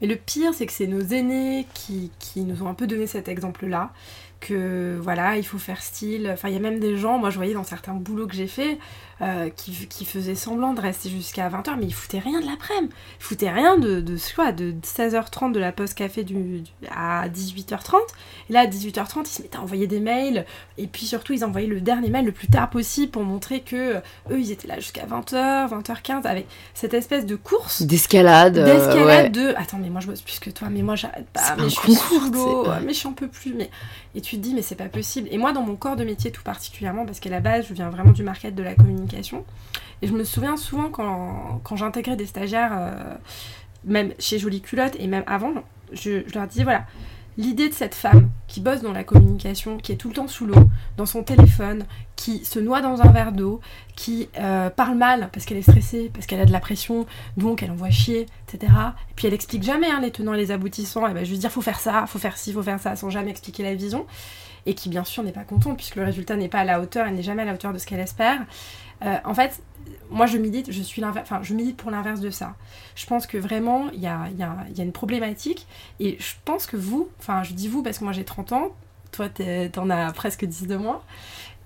[0.00, 3.06] Mais le pire, c'est que c'est nos aînés qui, qui nous ont un peu donné
[3.06, 3.92] cet exemple-là
[4.40, 6.30] que voilà, il faut faire style.
[6.32, 8.46] Enfin, il y a même des gens, moi je voyais dans certains boulots que j'ai
[8.46, 8.78] fait,
[9.22, 12.92] euh, qui, qui, faisaient semblant de rester jusqu'à 20h, mais ils foutaient rien de l'après-midi.
[13.18, 16.62] Ils foutaient rien de, de, quoi, de 16h30 de la pause café du,
[16.94, 17.94] à 18h30.
[18.50, 20.44] Et là, à 18h30, ils se mettaient à envoyer des mails.
[20.76, 23.96] Et puis surtout, ils envoyaient le dernier mail le plus tard possible pour montrer que
[23.96, 24.00] euh,
[24.30, 27.82] eux, ils étaient là jusqu'à 20h, 20h15, avec cette espèce de course.
[27.82, 28.58] D'escalade.
[28.58, 29.54] Euh, D'escalade de.
[29.56, 31.94] Attends, mais moi je bosse plus que toi, mais moi j'arrête pas, mais je suis
[31.94, 33.54] sous l'eau, mais je peux plus.
[33.54, 33.70] Mais...
[34.14, 35.28] Et tu te dis, mais c'est pas possible.
[35.30, 37.90] Et moi, dans mon corps de métier tout particulièrement, parce qu'à la base, je viens
[37.90, 38.74] vraiment du market de la
[40.02, 43.14] et je me souviens souvent quand, j'intégrais des stagiaires, euh,
[43.84, 45.52] même chez Jolie Culotte et même avant,
[45.92, 46.84] je, leur disais voilà,
[47.38, 50.46] l'idée de cette femme qui bosse dans la communication, qui est tout le temps sous
[50.46, 53.60] l'eau, dans son téléphone, qui se noie dans un verre d'eau,
[53.94, 57.62] qui euh, parle mal parce qu'elle est stressée, parce qu'elle a de la pression, donc
[57.62, 58.72] elle envoie chier, etc.
[59.10, 61.06] Et puis elle explique jamais hein, les tenants et les aboutissants.
[61.08, 63.30] Et ben, veux dire, faut faire ça, faut faire ci, faut faire ça, sans jamais
[63.30, 64.06] expliquer la vision.
[64.68, 67.06] Et qui bien sûr n'est pas contente puisque le résultat n'est pas à la hauteur,
[67.06, 68.40] elle n'est jamais à la hauteur de ce qu'elle espère.
[69.04, 69.62] Euh, en fait,
[70.10, 72.54] moi je milite, je suis enfin je pour l'inverse de ça.
[72.94, 74.28] Je pense que vraiment il y a,
[74.78, 75.66] une problématique
[76.00, 78.70] et je pense que vous, enfin je dis vous parce que moi j'ai 30 ans,
[79.12, 79.28] toi
[79.72, 81.02] t'en as presque 10 de moins,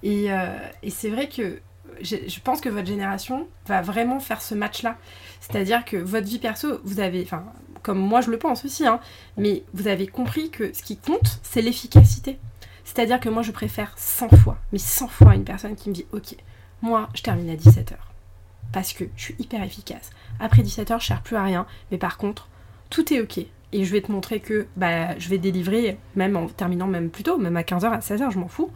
[0.03, 1.61] et, euh, et c'est vrai que
[2.03, 4.97] je pense que votre génération va vraiment faire ce match-là.
[5.40, 7.45] C'est-à-dire que votre vie perso, vous avez, enfin,
[7.83, 9.01] comme moi je le pense aussi, hein,
[9.37, 12.38] mais vous avez compris que ce qui compte, c'est l'efficacité.
[12.85, 16.07] C'est-à-dire que moi je préfère 100 fois, mais 100 fois une personne qui me dit,
[16.12, 16.37] ok,
[16.83, 17.95] moi, je termine à 17h.
[18.73, 20.11] Parce que je suis hyper efficace.
[20.38, 21.66] Après 17h, je sers plus à rien.
[21.90, 22.49] Mais par contre,
[22.88, 23.38] tout est ok.
[23.73, 27.23] Et je vais te montrer que bah, je vais délivrer, même en terminant même plus
[27.23, 28.71] tôt, même à 15h, à 16h, je m'en fous.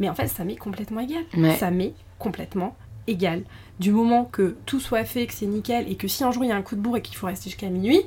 [0.00, 1.24] Mais en fait, ça m'est complètement égal.
[1.58, 2.76] Ça m'est complètement
[3.06, 3.42] égal.
[3.78, 6.48] Du moment que tout soit fait, que c'est nickel, et que si un jour il
[6.48, 8.00] y a un coup de bourre et qu'il faut rester jusqu'à minuit,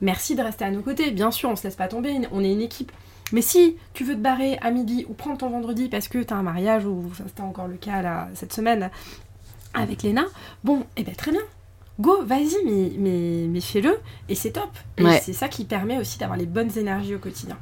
[0.00, 1.10] merci de rester à nos côtés.
[1.10, 2.92] Bien sûr, on se laisse pas tomber, on est une équipe.
[3.32, 6.36] Mais si tu veux te barrer à midi ou prendre ton vendredi parce que t'as
[6.36, 8.90] un mariage, ou ça c'était encore le cas là, cette semaine
[9.74, 10.24] avec Léna,
[10.64, 11.42] bon, et eh ben très bien.
[11.98, 14.70] Go, vas-y, mais, mais, mais fais-le, et c'est top.
[14.98, 17.56] Et c'est ça qui permet aussi d'avoir les bonnes énergies au quotidien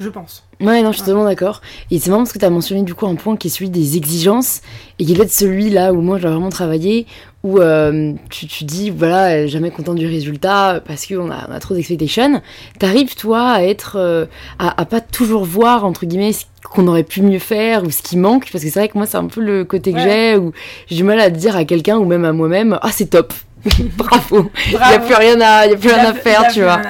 [0.00, 0.44] je pense.
[0.60, 1.60] Ouais, non, je suis totalement d'accord.
[1.90, 3.68] Et c'est marrant parce que tu as mentionné du coup un point qui est celui
[3.68, 4.62] des exigences
[4.98, 7.06] et qui est peut-être celui là où moi je dois vraiment travailler,
[7.42, 11.60] où euh, tu, tu dis, voilà, jamais content du résultat parce qu'on a, on a
[11.60, 12.40] trop d'expectations.
[12.78, 14.24] T'arrives toi à être, euh,
[14.58, 18.00] à, à, pas toujours voir entre guillemets ce qu'on aurait pu mieux faire ou ce
[18.02, 20.36] qui manque parce que c'est vrai que moi c'est un peu le côté que j'ai
[20.36, 20.52] où
[20.86, 23.34] j'ai du mal à dire à quelqu'un ou même à moi-même, ah c'est top.
[23.96, 24.50] Bravo.
[24.68, 26.80] Il n'y a plus rien à, y a plus rien à faire, tu vois.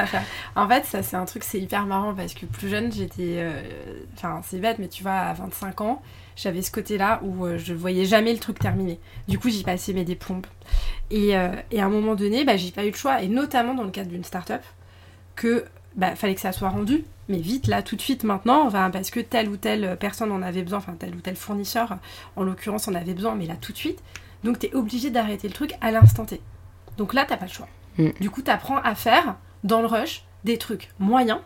[0.56, 3.36] En fait, ça c'est un truc, c'est hyper marrant parce que plus jeune, j'étais.
[3.38, 3.62] Euh,
[4.14, 6.02] enfin, c'est bête, mais tu vois, à 25 ans,
[6.36, 8.98] j'avais ce côté-là où euh, je voyais jamais le truc terminé.
[9.28, 10.46] Du coup, j'y passais mes déplombes.
[11.10, 13.74] Et, euh, et à un moment donné, bah, j'ai pas eu le choix, et notamment
[13.74, 14.62] dans le cadre d'une start-up,
[15.36, 15.64] que
[15.96, 19.10] bah, fallait que ça soit rendu, mais vite, là, tout de suite, maintenant, enfin, parce
[19.10, 21.98] que telle ou telle personne en avait besoin, enfin, tel ou tel fournisseur,
[22.36, 24.02] en l'occurrence, en avait besoin, mais là, tout de suite.
[24.44, 26.40] Donc, tu es obligé d'arrêter le truc à l'instant T.
[26.96, 27.68] Donc là, t'as pas le choix.
[27.98, 28.08] Mm.
[28.20, 31.40] Du coup, tu apprends à faire, dans le rush, des trucs moyens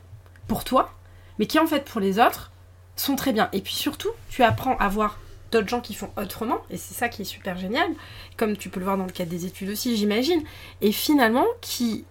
[0.49, 0.93] pour toi,
[1.39, 2.51] mais qui en fait pour les autres
[2.97, 3.49] sont très bien.
[3.53, 5.19] Et puis surtout, tu apprends à voir
[5.51, 7.89] d'autres gens qui font autrement, et c'est ça qui est super génial,
[8.37, 10.43] comme tu peux le voir dans le cadre des études aussi, j'imagine,
[10.81, 12.05] et finalement, qui,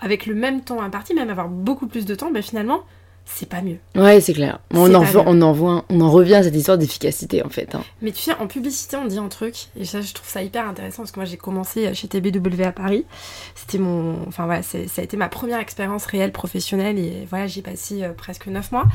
[0.00, 2.84] avec le même temps imparti, même avoir beaucoup plus de temps, ben finalement,
[3.28, 3.78] c'est pas mieux.
[3.96, 4.60] Ouais, c'est clair.
[4.70, 7.74] On en, on, en voit, on en revient à cette histoire d'efficacité en fait.
[7.74, 7.82] Hein.
[8.00, 10.66] Mais tu sais, en publicité, on dit un truc, et ça, je trouve ça hyper
[10.66, 13.04] intéressant parce que moi, j'ai commencé chez TBW à Paris.
[13.54, 14.26] C'était mon.
[14.28, 18.12] Enfin voilà, ça a été ma première expérience réelle professionnelle, et voilà, j'ai passé euh,
[18.12, 18.86] presque 9 mois.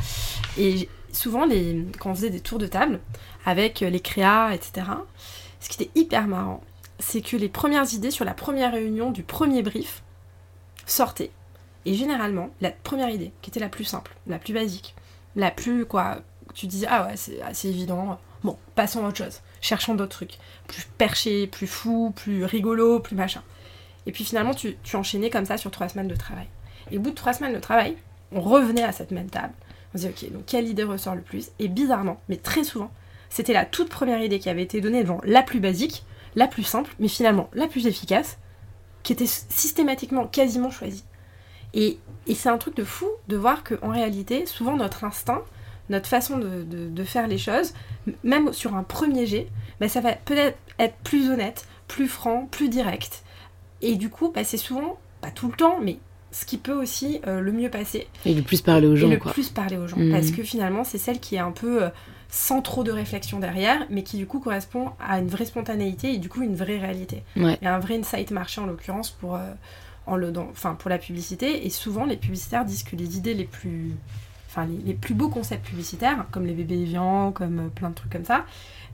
[0.58, 3.00] Et souvent, les, quand on faisait des tours de table
[3.46, 4.88] avec euh, les créas, etc.,
[5.60, 6.64] ce qui était hyper marrant,
[7.00, 10.04] c'est que les premières idées sur la première réunion du premier brief
[10.86, 11.32] sortaient
[11.86, 14.96] et généralement, la première idée, qui était la plus simple, la plus basique,
[15.36, 16.20] la plus quoi,
[16.54, 20.38] tu dis ah ouais c'est assez évident, bon passons à autre chose, cherchons d'autres trucs,
[20.68, 23.42] plus perché, plus fou, plus rigolo, plus machin.
[24.06, 26.48] Et puis finalement tu, tu enchaînais comme ça sur trois semaines de travail.
[26.92, 27.96] Et au bout de trois semaines de travail,
[28.32, 29.54] on revenait à cette même table.
[29.94, 31.52] On se dit ok donc quelle idée ressort le plus?
[31.60, 32.92] Et bizarrement, mais très souvent,
[33.30, 36.04] c'était la toute première idée qui avait été donnée, genre la plus basique,
[36.36, 38.38] la plus simple, mais finalement la plus efficace,
[39.04, 41.04] qui était systématiquement quasiment choisie.
[41.74, 41.98] Et,
[42.34, 45.42] c'est un truc de fou de voir qu'en réalité, souvent notre instinct,
[45.90, 47.74] notre façon de, faire les choses,
[48.24, 49.48] même sur un premier jet,
[49.80, 53.24] bah, ça va peut-être être plus honnête, plus franc, plus direct.
[53.82, 55.98] Et du coup, bah, c'est souvent, pas tout le temps, mais
[56.32, 58.08] ce qui peut aussi euh, le mieux passer.
[58.26, 59.08] Et le plus parler aux gens.
[59.08, 59.98] Et le plus parler aux gens.
[59.98, 60.12] Mmh.
[60.12, 61.90] Parce que finalement, c'est celle qui est un peu euh,
[62.30, 66.18] sans trop de réflexion derrière, mais qui du coup correspond à une vraie spontanéité et
[66.18, 67.24] du coup une vraie réalité.
[67.36, 69.52] Et un vrai insight marché en l'occurrence pour, euh,
[70.08, 71.66] le, enfin, pour la publicité.
[71.66, 73.94] Et souvent, les publicitaires disent que les idées les plus,
[74.50, 78.12] enfin, les, plus beaux concepts publicitaires, comme les bébés éviants, comme euh, plein de trucs
[78.12, 78.46] comme ça,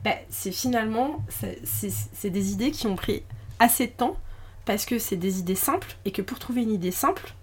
[0.03, 1.23] bah, c'est finalement,
[1.63, 3.23] c'est des idées qui ont pris
[3.59, 4.15] assez de temps
[4.65, 7.33] parce que c'est des idées simples et que pour trouver une idée simple,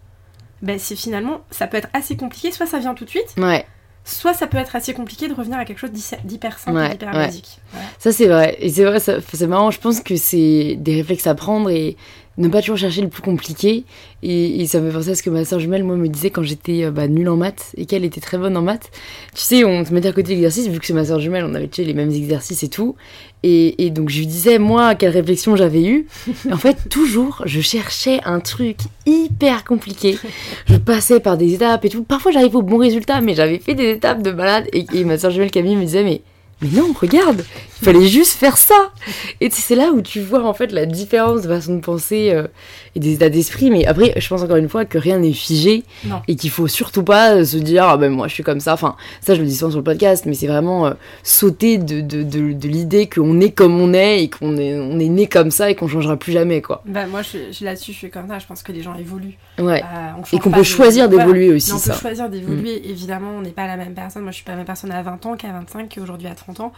[0.63, 2.53] bah, c'est finalement, ça peut être assez compliqué.
[2.53, 3.35] Soit ça vient tout de suite.
[3.37, 3.67] Ouais
[4.05, 7.59] soit ça peut être assez compliqué de revenir à quelque chose d'hyper simple, d'hyper basique.
[7.99, 11.35] Ça c'est vrai, et c'est vrai, c'est marrant, je pense que c'est des réflexes à
[11.35, 11.97] prendre et
[12.39, 13.85] ne pas toujours chercher le plus compliqué.
[14.23, 16.43] Et, ça me fait penser à ce que ma soeur jumelle, moi, me disait quand
[16.43, 18.91] j'étais euh, bah, nulle en maths et qu'elle était très bonne en maths.
[19.35, 21.55] Tu sais, on se mettait à côté l'exercice, vu que c'est ma soeur jumelle, on
[21.55, 22.97] avait tu les mêmes exercices et tout.
[23.43, 26.07] Et, donc je lui disais, moi, quelle réflexion j'avais eue.
[26.53, 30.19] en fait, toujours, je cherchais un truc hyper compliqué.
[30.67, 32.05] Je passais par des étapes et tout.
[32.05, 34.67] Parfois, j'arrivais au bon résultat, mais j'avais fait des étapes de malade.
[34.73, 36.23] Et, et ma soeur jumelle Camille me disait, mais
[36.63, 37.45] mais non, regarde,
[37.81, 38.93] il fallait juste faire ça.
[39.41, 42.47] Et c'est là où tu vois en fait la différence de façon de penser euh,
[42.95, 43.71] et des états d'esprit.
[43.71, 45.83] Mais après, je pense encore une fois que rien n'est figé
[46.29, 48.75] et qu'il faut surtout pas se dire ah ben moi je suis comme ça.
[48.75, 52.01] Enfin, ça je le dis souvent sur le podcast, mais c'est vraiment euh, sauter de,
[52.01, 55.51] de, de, l'idée qu'on est comme on est et qu'on est, on est né comme
[55.51, 56.83] ça et qu'on changera plus jamais quoi.
[56.87, 58.39] Bah moi je, là-dessus je suis comme ça.
[58.39, 59.37] Je pense que les gens évoluent.
[59.59, 59.83] Ouais.
[59.83, 61.73] Euh, et qu'on peut choisir d'évoluer aussi.
[61.73, 62.81] on peut choisir d'évoluer.
[62.81, 62.91] Mm.
[62.91, 64.23] Évidemment, on n'est pas la même personne.
[64.23, 66.44] Moi je suis pas la même personne à 20 ans qu'à 25 qu'aujourd'hui à 30
[66.61, 66.73] ans.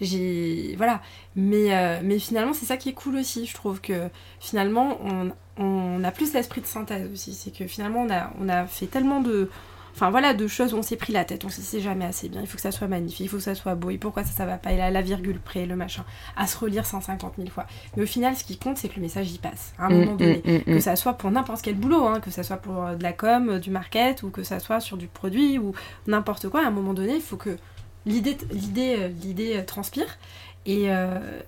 [0.00, 1.00] J'ai voilà,
[1.36, 3.46] mais euh, mais finalement c'est ça qui est cool aussi.
[3.46, 4.08] Je trouve que
[4.40, 7.34] finalement on, on a plus l'esprit de synthèse aussi.
[7.34, 9.50] C'est que finalement on a on a fait tellement de
[9.94, 12.28] Enfin voilà, de choses où on s'est pris la tête, on s'est c'est jamais assez
[12.28, 14.24] bien, il faut que ça soit magnifique, il faut que ça soit beau, et pourquoi
[14.24, 16.04] ça, ça va pas, et là, la virgule près, le machin,
[16.36, 17.66] à se relire 150 000 fois.
[17.96, 20.14] Mais au final, ce qui compte, c'est que le message y passe, à un moment
[20.14, 20.42] mm, donné.
[20.44, 22.94] Mm, mm, que ça soit pour n'importe quel boulot, hein, que ça soit pour euh,
[22.94, 25.74] de la com, euh, du market, ou que ça soit sur du produit, ou
[26.06, 27.58] n'importe quoi, à un moment donné, il faut que
[28.06, 30.18] l'idée l'idée euh, l'idée transpire
[30.66, 30.86] Et,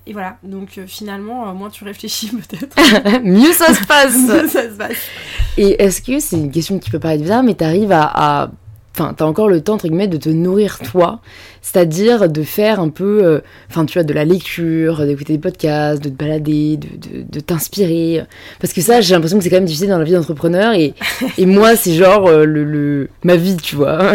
[0.06, 2.76] et voilà, donc finalement, moins tu réfléchis peut-être.
[3.22, 4.16] Mieux ça se passe.
[4.18, 4.96] Mieux ça se passe.
[5.56, 8.50] Et est-ce que c'est une question qui peut paraître bizarre, mais t'arrives à, à
[8.94, 11.20] enfin, t'as encore le temps, entre guillemets, de te nourrir toi,
[11.64, 13.40] c'est-à-dire de faire un peu, euh,
[13.70, 18.22] enfin, tu vois, de la lecture, d'écouter des podcasts, de te balader, de, de, t'inspirer.
[18.60, 20.92] Parce que ça, j'ai l'impression que c'est quand même difficile dans la vie d'entrepreneur, et,
[21.38, 24.12] et moi, c'est genre euh, le, le, ma vie, tu vois.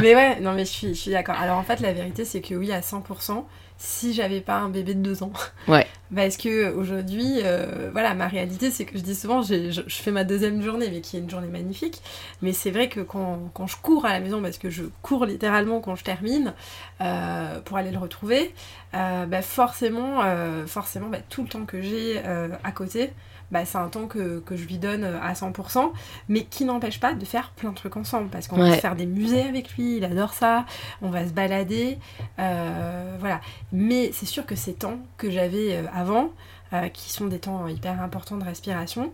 [0.00, 1.34] mais ouais, non, mais je suis, je suis d'accord.
[1.34, 3.42] Alors en fait, la vérité, c'est que oui, à 100%,
[3.84, 5.32] si j'avais pas un bébé de deux ans.
[5.66, 5.86] Ouais.
[6.14, 10.10] Parce que aujourd'hui, euh, voilà, ma réalité, c'est que je dis souvent, je, je, fais
[10.10, 12.02] ma deuxième journée, mais qui est une journée magnifique.
[12.42, 15.24] Mais c'est vrai que quand, quand, je cours à la maison, parce que je cours
[15.24, 16.52] littéralement quand je termine,
[17.00, 18.54] euh, pour aller le retrouver,
[18.94, 20.20] euh, bah forcément,
[20.66, 23.10] forcément bah, tout le temps que j'ai à côté,
[23.50, 25.90] bah, c'est un temps que, que, je lui donne à 100%,
[26.28, 28.70] mais qui n'empêche pas de faire plein de trucs ensemble, parce qu'on ouais.
[28.70, 30.64] va faire des musées avec lui, il adore ça,
[31.02, 31.98] on va se balader,
[32.38, 33.40] euh, voilà.
[33.72, 36.30] Mais c'est sûr que ces temps que j'avais avant,
[36.72, 39.12] euh, qui sont des temps hyper importants de respiration,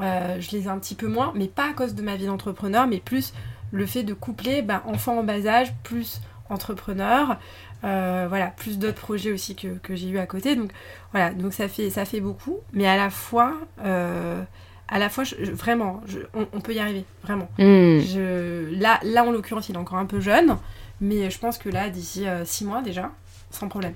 [0.00, 2.26] euh, je les ai un petit peu moins, mais pas à cause de ma vie
[2.26, 3.32] d'entrepreneur, mais plus
[3.70, 6.20] le fait de coupler bah, enfant en bas âge, plus
[6.50, 7.36] entrepreneur,
[7.84, 10.56] euh, voilà, plus d'autres projets aussi que, que j'ai eu à côté.
[10.56, 10.70] Donc
[11.12, 14.42] voilà, donc ça fait, ça fait beaucoup, mais à la fois, euh,
[14.88, 17.48] à la fois, je, je, vraiment, je, on, on, peut y arriver, vraiment.
[17.58, 18.00] Mm.
[18.00, 20.56] Je, là, là, en l'occurrence, il est encore un peu jeune,
[21.00, 23.10] mais je pense que là, d'ici 6 mois déjà,
[23.50, 23.94] sans problème.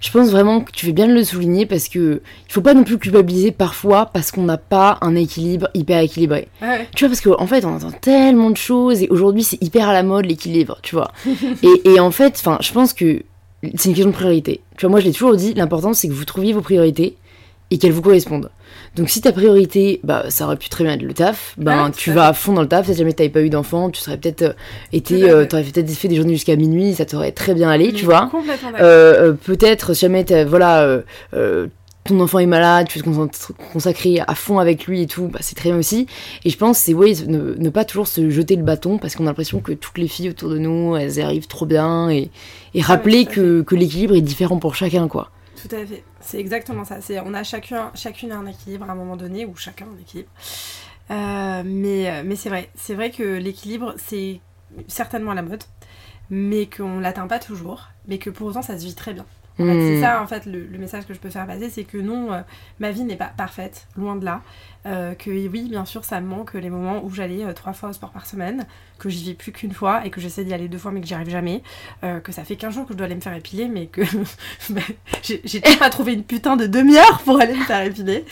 [0.00, 2.74] Je pense vraiment que tu fais bien de le souligner parce que il faut pas
[2.74, 6.48] non plus culpabiliser parfois parce qu'on n'a pas un équilibre hyper équilibré.
[6.62, 6.88] Ouais.
[6.94, 9.88] Tu vois parce qu'en en fait on entend tellement de choses et aujourd'hui c'est hyper
[9.88, 11.12] à la mode l'équilibre, tu vois.
[11.62, 13.22] et, et, en fait, enfin, je pense que
[13.62, 14.60] c'est une question de priorité.
[14.76, 17.16] Tu vois, moi je l'ai toujours dit, l'important c'est que vous trouviez vos priorités
[17.70, 18.50] et qu'elles vous correspondent.
[18.96, 21.90] Donc si ta priorité, bah ça aurait pu très bien être le taf, ben Ouais,
[21.92, 24.16] tu vas à fond dans le taf, si jamais t'avais pas eu d'enfant, tu serais
[24.16, 24.52] peut-être euh,
[24.92, 28.04] été, euh, t'aurais peut-être fait des journées jusqu'à minuit, ça t'aurait très bien allé, tu
[28.04, 28.28] vois.
[28.30, 28.86] Complètement d'accord.
[28.86, 31.02] Euh, euh, peut-être si jamais voilà,
[32.04, 35.38] ton enfant est malade, tu veux te consacrer à fond avec lui et tout, bah,
[35.42, 36.06] c'est très bien aussi.
[36.44, 39.24] Et je pense c'est ouais, ne, ne pas toujours se jeter le bâton parce qu'on
[39.24, 42.30] a l'impression que toutes les filles autour de nous, elles y arrivent trop bien et,
[42.74, 45.30] et rappeler que, que l'équilibre est différent pour chacun quoi.
[45.60, 46.04] Tout à fait.
[46.20, 47.00] C'est exactement ça.
[47.00, 50.30] C'est, on a chacun, chacune un équilibre à un moment donné, ou chacun un équilibre.
[51.10, 52.70] Euh, mais, mais c'est vrai.
[52.74, 54.40] C'est vrai que l'équilibre, c'est
[54.86, 55.62] certainement la mode,
[56.30, 59.26] mais qu'on l'atteint pas toujours, mais que pour autant, ça se vit très bien.
[59.60, 60.00] En fait, c'est Hmm.
[60.00, 62.40] ça, en fait, le, le message que je peux faire passer, c'est que non, euh,
[62.80, 64.42] ma vie n'est pas parfaite, loin de là.
[64.86, 67.90] Euh, que oui, bien sûr, ça me manque les moments où j'allais euh, trois fois
[67.90, 68.66] au sport par semaine,
[68.98, 71.06] que j'y vais plus qu'une fois et que j'essaie d'y aller deux fois mais que
[71.06, 71.62] j'y arrive jamais.
[72.02, 74.00] Que ça fait 15 jours que je dois aller me faire épiler, mais que
[74.70, 74.80] bah,
[75.22, 78.24] j'ai j'ai toujours pas trouvé une putain de demi-heure pour aller me faire épiler.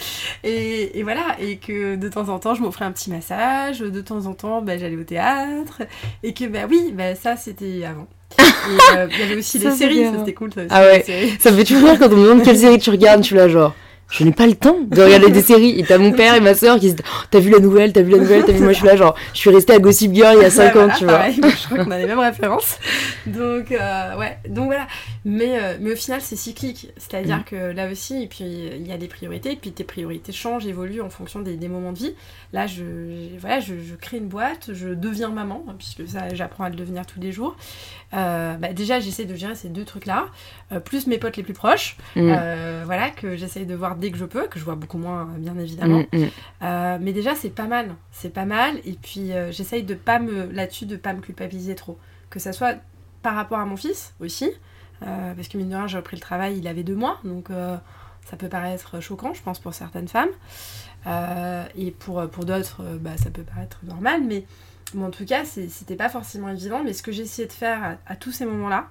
[0.45, 4.01] Et, et voilà, et que de temps en temps, je m'offrais un petit massage, de
[4.01, 5.83] temps en temps, bah, j'allais au théâtre,
[6.23, 8.07] et que bah oui, bah, ça c'était avant.
[8.41, 10.53] Euh, il y avait aussi les séries, ça c'était cool.
[10.53, 11.05] Ça aussi, Ah ouais.
[11.41, 13.49] Ça me fait toujours rire quand on me demande quelle série tu regardes, tu l'as
[13.49, 13.75] genre.
[14.11, 15.79] Je n'ai pas le temps de regarder des séries.
[15.79, 17.93] Et t'as mon père et ma soeur qui se disent oh, T'as vu la nouvelle,
[17.93, 18.61] t'as vu la nouvelle, t'as vu.
[18.63, 20.63] Moi je suis là, genre, je suis restée à Gossip Girl il y a 5
[20.75, 21.13] Ouais, ans, voilà, tu vois.
[21.15, 22.79] pareil, je crois qu'on a les mêmes références.
[23.27, 24.87] Donc, euh, ouais, donc voilà.
[25.31, 26.91] Mais, euh, mais au final, c'est cyclique.
[26.97, 27.45] C'est-à-dire Mhm.
[27.45, 30.67] que là aussi, et puis il y a des priorités, et puis tes priorités changent,
[30.67, 32.15] évoluent en fonction des, des moments de vie.
[32.55, 32.83] Là, je,
[33.39, 36.77] voilà, je, je crée une boîte, je deviens maman, hein, puisque ça, j'apprends à le
[36.77, 37.57] devenir tous les jours.
[38.15, 40.29] Euh, bah, déjà, j'essaie de gérer ces deux trucs-là,
[40.73, 42.33] euh, plus mes potes les plus proches, Mm.
[42.87, 45.39] voilà, que j'essaye de voir dès que je peux, que je vois beaucoup moins, euh,
[45.39, 46.05] bien évidemment.
[46.13, 46.25] Mm,
[46.63, 46.99] mm.
[47.03, 47.95] Mais déjà, c'est pas mal.
[48.13, 48.77] C'est pas mal.
[48.87, 51.99] Et puis, j'essaye de pas me là-dessus de pas me culpabiliser trop.
[52.31, 52.77] Que ça soit
[53.23, 54.49] par rapport à mon fils aussi,
[55.07, 57.51] euh, parce que mine de rien, j'ai repris le travail, il avait deux mois, donc
[57.51, 57.77] euh,
[58.29, 60.29] ça peut paraître choquant, je pense, pour certaines femmes.
[61.07, 64.45] Euh, et pour, pour d'autres, bah, ça peut paraître normal, mais,
[64.95, 66.83] mais en tout cas, c'était pas forcément évident.
[66.85, 68.89] Mais ce que j'ai essayé de faire à, à tous ces moments-là,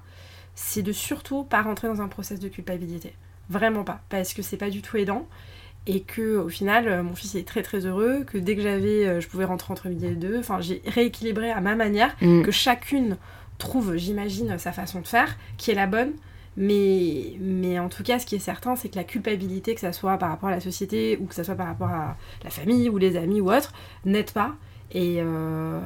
[0.55, 3.13] c'est de surtout pas rentrer dans un process de culpabilité.
[3.49, 5.27] Vraiment pas, parce que c'est pas du tout aidant
[5.89, 9.27] et que au final mon fils est très très heureux que dès que j'avais je
[9.29, 12.41] pouvais rentrer entre midi et deux enfin j'ai rééquilibré à ma manière Mm.
[12.41, 13.15] que chacune
[13.57, 16.11] trouve j'imagine sa façon de faire qui est la bonne
[16.55, 19.93] mais mais en tout cas ce qui est certain c'est que la culpabilité que ça
[19.93, 22.89] soit par rapport à la société ou que ça soit par rapport à la famille
[22.89, 23.73] ou les amis ou autre
[24.05, 24.55] n'aide pas
[24.91, 25.79] et euh,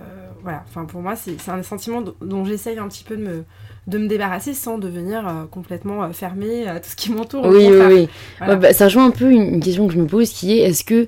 [0.43, 3.43] voilà enfin pour moi c'est un sentiment dont- j'essaye un petit peu de me
[3.87, 7.67] de me débarrasser sans devenir euh, complètement euh, fermée à tout ce qui m'entoure Oui,
[7.67, 8.09] oui, oui.
[8.37, 8.53] Voilà.
[8.53, 10.69] Ouais, bah, ça rejoint un peu une, une question que je me pose qui est
[10.69, 11.07] est-ce que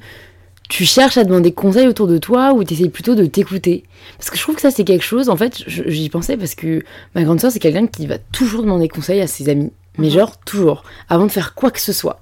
[0.70, 3.84] tu cherches à demander conseil autour de toi ou tu essaies plutôt de t'écouter
[4.18, 5.30] Parce que je trouve que ça, c'est quelque chose.
[5.30, 6.84] En fait, j'y pensais parce que
[7.16, 9.72] ma grande soeur, c'est quelqu'un qui va toujours demander conseil à ses amis.
[9.98, 10.14] Mais Mhm.
[10.14, 10.84] genre, toujours.
[11.10, 12.22] Avant de faire quoi que ce soit.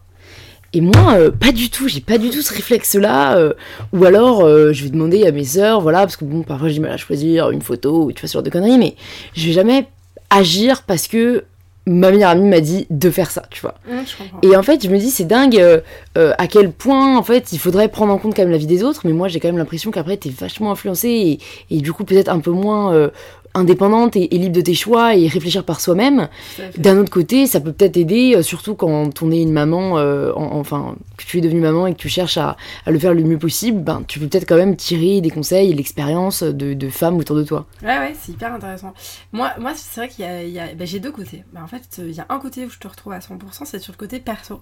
[0.74, 3.38] Et moi, euh, pas du tout, j'ai pas du tout ce réflexe-là.
[3.38, 3.54] euh,
[3.94, 6.76] ou alors, euh, je vais demander à mes sœurs, voilà, parce que bon, parfois j'ai
[6.76, 8.96] du mal à choisir une photo ou tu vois ce genre de conneries, mais
[9.34, 9.88] je vais jamais
[10.30, 11.44] agir parce que
[11.88, 13.76] ma meilleure amie m'a dit de faire ça, tu vois.
[13.88, 14.48] Je.
[14.48, 15.82] Et en fait, je me dis, c'est dingue euh,
[16.18, 18.68] euh, à quel point, en fait, il faudrait prendre en compte quand même la vie
[18.68, 21.40] des autres, mais moi, j'ai quand même l'impression qu'après, t'es vachement influencée et,
[21.76, 23.10] et du coup, peut-être un peu moins euh,
[23.54, 26.30] indépendante et, et libre de tes choix et réfléchir par soi-même.
[26.78, 30.32] D'un autre côté, ça peut peut-être aider, euh, surtout quand on est une maman, euh,
[30.36, 33.14] en- enfin, que tu es devenue maman et que tu cherches à, à le faire
[33.14, 36.74] le mieux possible, ben, tu peux peut-être quand même tirer des conseils et l'expérience de,
[36.74, 37.66] de femmes autour de toi.
[37.84, 38.94] Ouais, ouais, c'est hyper intéressant.
[39.34, 40.74] Moi, moi c'est vrai qu'il y a.
[40.74, 41.44] bah, j'ai deux côtés.
[41.54, 43.66] Bah, en fait, euh, il y a un côté où je te retrouve à 100%,
[43.66, 44.62] c'est sur le côté perso.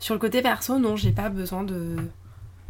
[0.00, 1.96] Sur le côté perso, non, j'ai pas besoin de,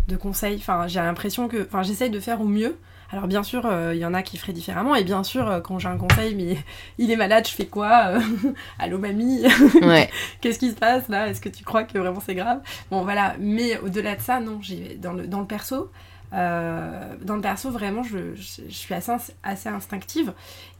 [0.09, 0.57] de conseils.
[0.57, 1.63] Enfin, j'ai l'impression que.
[1.63, 2.77] Enfin, j'essaye de faire au mieux.
[3.13, 4.95] Alors, bien sûr, euh, il y en a qui feraient différemment.
[4.95, 6.57] Et bien sûr, euh, quand j'ai un conseil, mais
[6.99, 8.21] il est malade, je fais quoi Euh,
[8.79, 9.43] Allô, mamie
[9.83, 10.09] Ouais.
[10.41, 12.61] Qu'est-ce qui se passe là Est-ce que tu crois que vraiment c'est grave?
[12.91, 15.91] Bon voilà, mais au-delà de ça, non, j'ai dans le, dans le perso,
[16.33, 20.33] euh, dans le perso vraiment, je, je, je suis assez, assez instinctive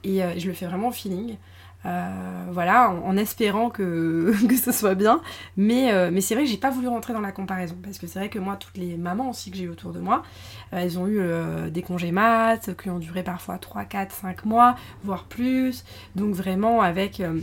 [0.03, 1.37] et euh, je le fais vraiment au feeling.
[1.85, 5.21] Euh, voilà, en, en espérant que, que ce soit bien.
[5.57, 7.77] Mais, euh, mais c'est vrai que j'ai pas voulu rentrer dans la comparaison.
[7.83, 10.01] Parce que c'est vrai que moi, toutes les mamans aussi que j'ai eu autour de
[10.01, 10.23] moi,
[10.73, 14.45] euh, elles ont eu euh, des congés maths qui ont duré parfois 3, 4, 5
[14.45, 15.85] mois, voire plus.
[16.15, 17.41] Donc vraiment avec euh,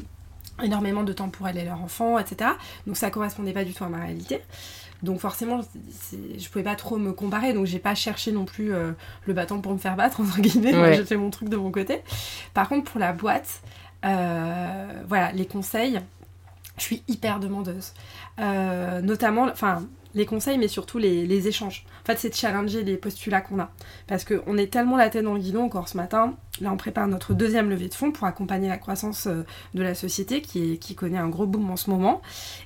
[0.63, 2.51] énormément de temps pour elles et leurs enfants, etc.
[2.87, 4.41] Donc ça correspondait pas du tout à ma réalité.
[5.01, 5.61] Donc forcément,
[6.11, 8.91] je pouvais pas trop me comparer, donc j'ai pas cherché non plus euh,
[9.25, 10.73] le bâton pour me faire battre, entre guillemets.
[10.77, 10.95] Moi, Ouais.
[10.95, 12.01] J'ai fait mon truc de mon côté.
[12.53, 13.61] Par contre, pour la boîte,
[14.03, 15.99] voilà, les conseils,
[16.79, 17.93] je suis hyper demandeuse.
[18.39, 19.83] Euh, notamment, enfin,
[20.15, 21.85] les conseils, mais surtout les, échanges.
[22.03, 23.69] En fait, c'est de challenger les postulats qu'on a.
[24.07, 26.33] Parce qu'on est tellement la tête dans le guidon encore ce matin.
[26.61, 29.45] Là, on prépare notre deuxième levée de fonds pour accompagner la croissance euh,
[29.75, 32.21] de la société qui, connaît un gros boom en ce moment.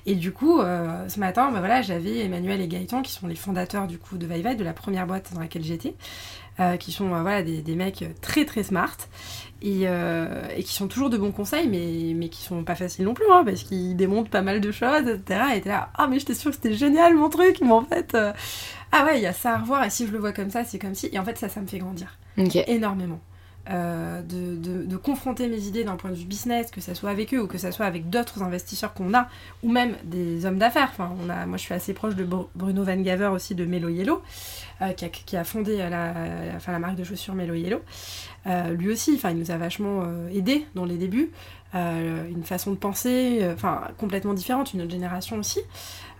[0.06, 3.36] Et du coup, euh, ce matin, bah voilà, j'avais Emmanuel et Gaëtan qui sont les
[3.36, 6.43] fondateurs du coup de Vaivai, de la première boîte dans laquelle j'étais, euh,
[6.76, 8.96] qui sont euh, voilà, des, des mecs très très smart
[9.62, 13.04] et, euh, et qui sont toujours de bons conseils, mais, mais qui sont pas faciles
[13.04, 15.40] non plus, hein, parce qu'ils démontent pas mal de choses, etc.
[15.56, 18.14] Et t'es là, ah mais j'étais sûre que c'était génial mon truc, mais en fait,
[18.14, 18.32] euh,
[18.92, 20.64] ah ouais, il y a ça à revoir, et si je le vois comme ça,
[20.64, 22.18] c'est comme si, et en fait ça, ça me fait grandir
[22.66, 23.20] énormément.
[23.70, 27.32] Euh, de, de- confronter mes idées d'un point de vue business, que ça soit avec
[27.32, 29.26] eux ou que ça soit avec d'autres investisseurs qu'on a,
[29.62, 30.90] ou même des hommes d'affaires.
[30.92, 33.64] Enfin, on a, moi, je suis assez proche de Bru- Bruno Van Gaver aussi de
[33.64, 34.22] Melo Yellow,
[34.82, 36.12] euh, qui, a, fondé la,
[36.56, 37.80] enfin, la marque de chaussures Melo Yellow.
[38.46, 41.30] Euh, lui aussi, enfin, il nous a vachement aidés dans les débuts.
[41.72, 45.60] Une façon de penser, enfin, complètement différente, une autre génération aussi.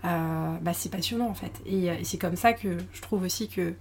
[0.03, 1.51] Bah, c'est passionnant en fait.
[1.65, 3.73] Et, et c'est comme ça que je trouve aussi que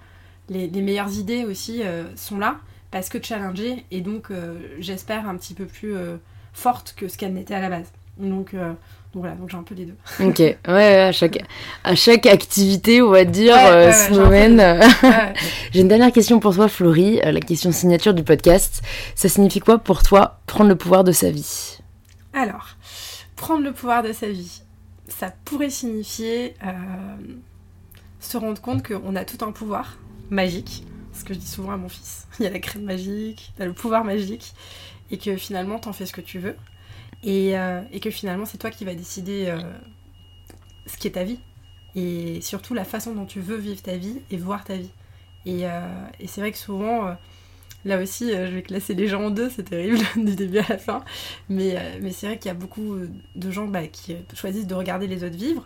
[0.51, 1.83] les, les meilleures idées aussi
[2.15, 2.59] sont là
[2.95, 6.15] parce que challengées et donc euh, j'espère un petit peu plus euh,
[6.53, 7.87] forte que ce qu'elle n'était à la base.
[8.19, 9.97] Donc, euh, donc voilà, donc j'ai un peu les deux.
[10.25, 11.43] Ok, ouais, ouais, à chaque,
[11.83, 14.81] à chaque activité, on va dire, Ouais, euh.
[15.73, 18.81] J'ai une dernière question pour toi, Florie, la question signature du podcast.
[19.17, 21.79] Ça signifie quoi pour toi prendre le pouvoir de sa vie?
[22.33, 22.77] Alors,
[23.35, 24.63] prendre le pouvoir de sa vie,
[25.09, 26.71] ça pourrait signifier euh,
[28.21, 29.97] se rendre compte qu'on a tout un pouvoir
[30.31, 30.85] magique.
[31.15, 32.27] Ce que je dis souvent à mon fils.
[32.39, 34.53] Il y a la crème magique, t'as le pouvoir magique,
[35.11, 36.57] et que finalement t'en fais ce que tu veux.
[37.23, 39.61] Et, euh, et que finalement c'est toi qui vas décider euh,
[40.87, 41.39] ce qui est ta vie.
[41.95, 44.91] Et surtout la façon dont tu veux vivre ta vie et voir ta vie.
[45.47, 47.17] Et, euh, et c'est vrai que souvent,
[47.85, 50.79] là aussi, je vais classer les gens en deux, c'est terrible, du début à la
[50.79, 51.05] fin.
[51.49, 52.97] Mais, mais c'est vrai qu'il y a beaucoup
[53.37, 55.65] de gens bah, qui choisissent de regarder les autres vivre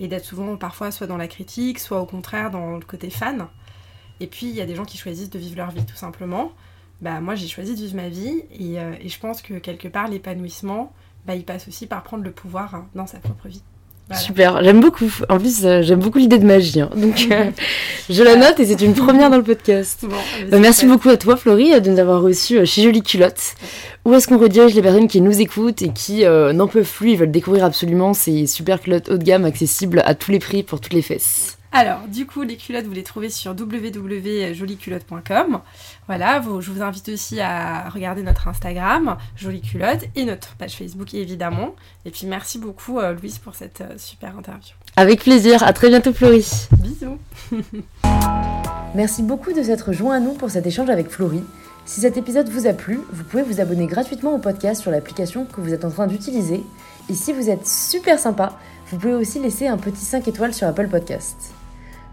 [0.00, 3.48] et d'être souvent parfois soit dans la critique, soit au contraire dans le côté fan.
[4.20, 6.52] Et puis il y a des gens qui choisissent de vivre leur vie tout simplement.
[7.00, 9.86] Bah, moi j'ai choisi de vivre ma vie et, euh, et je pense que quelque
[9.88, 10.92] part l'épanouissement,
[11.26, 13.62] bah, il passe aussi par prendre le pouvoir hein, dans sa propre vie.
[14.08, 14.22] Voilà.
[14.22, 15.12] Super, j'aime beaucoup.
[15.28, 16.80] En plus, euh, j'aime beaucoup l'idée de magie.
[16.80, 16.88] hein.
[16.96, 17.50] Donc, euh,
[18.10, 19.98] je la note et c'est une première dans le podcast.
[20.08, 20.16] Bon,
[20.50, 23.54] Bah, merci beaucoup à toi, Florie, de nous avoir reçus chez Jolie Culotte.
[24.06, 27.16] Où est-ce qu'on redirige les personnes qui nous écoutent et qui n'en peuvent plus, ils
[27.18, 30.80] veulent découvrir absolument ces super culottes haut de gamme accessibles à tous les prix pour
[30.80, 31.57] toutes les fesses?
[31.70, 35.60] Alors, du coup, les culottes, vous les trouvez sur www.jolieculotte.com.
[36.06, 40.76] Voilà, vous- je vous invite aussi à regarder notre Instagram, Jolie Culotte, et notre page
[40.76, 41.74] Facebook, évidemment.
[42.06, 44.72] Et puis, merci beaucoup, euh, Louise, pour cette euh, super interview.
[44.96, 46.50] Avec plaisir, à très bientôt, Florie.
[46.78, 47.18] Bisous
[48.94, 51.44] Merci beaucoup de s'être joint à nous pour cet échange avec Florie.
[51.84, 55.44] Si cet épisode vous a plu, vous pouvez vous abonner gratuitement au podcast sur l'application
[55.44, 56.62] que vous êtes en train d'utiliser.
[57.10, 58.58] Et si vous êtes super sympa,
[58.90, 61.52] vous pouvez aussi laisser un petit 5 étoiles sur Apple Podcast.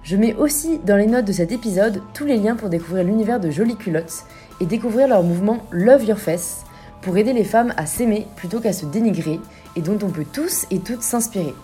[0.06, 3.40] Je mets aussi dans les notes de cet épisode tous les liens pour découvrir l'univers
[3.40, 4.26] de Jolies Culottes
[4.62, 6.64] et découvrir leur mouvement Love Your Face
[7.02, 9.40] pour aider les femmes à s'aimer plutôt qu'à se dénigrer
[9.76, 11.56] et dont on peut tous et toutes s'inspirer.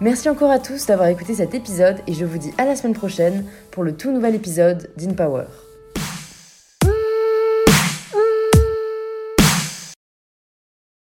[0.00, 2.94] Merci encore à tous d'avoir écouté cet épisode et je vous dis à la semaine
[2.94, 5.44] prochaine pour le tout nouvel épisode d'InPower.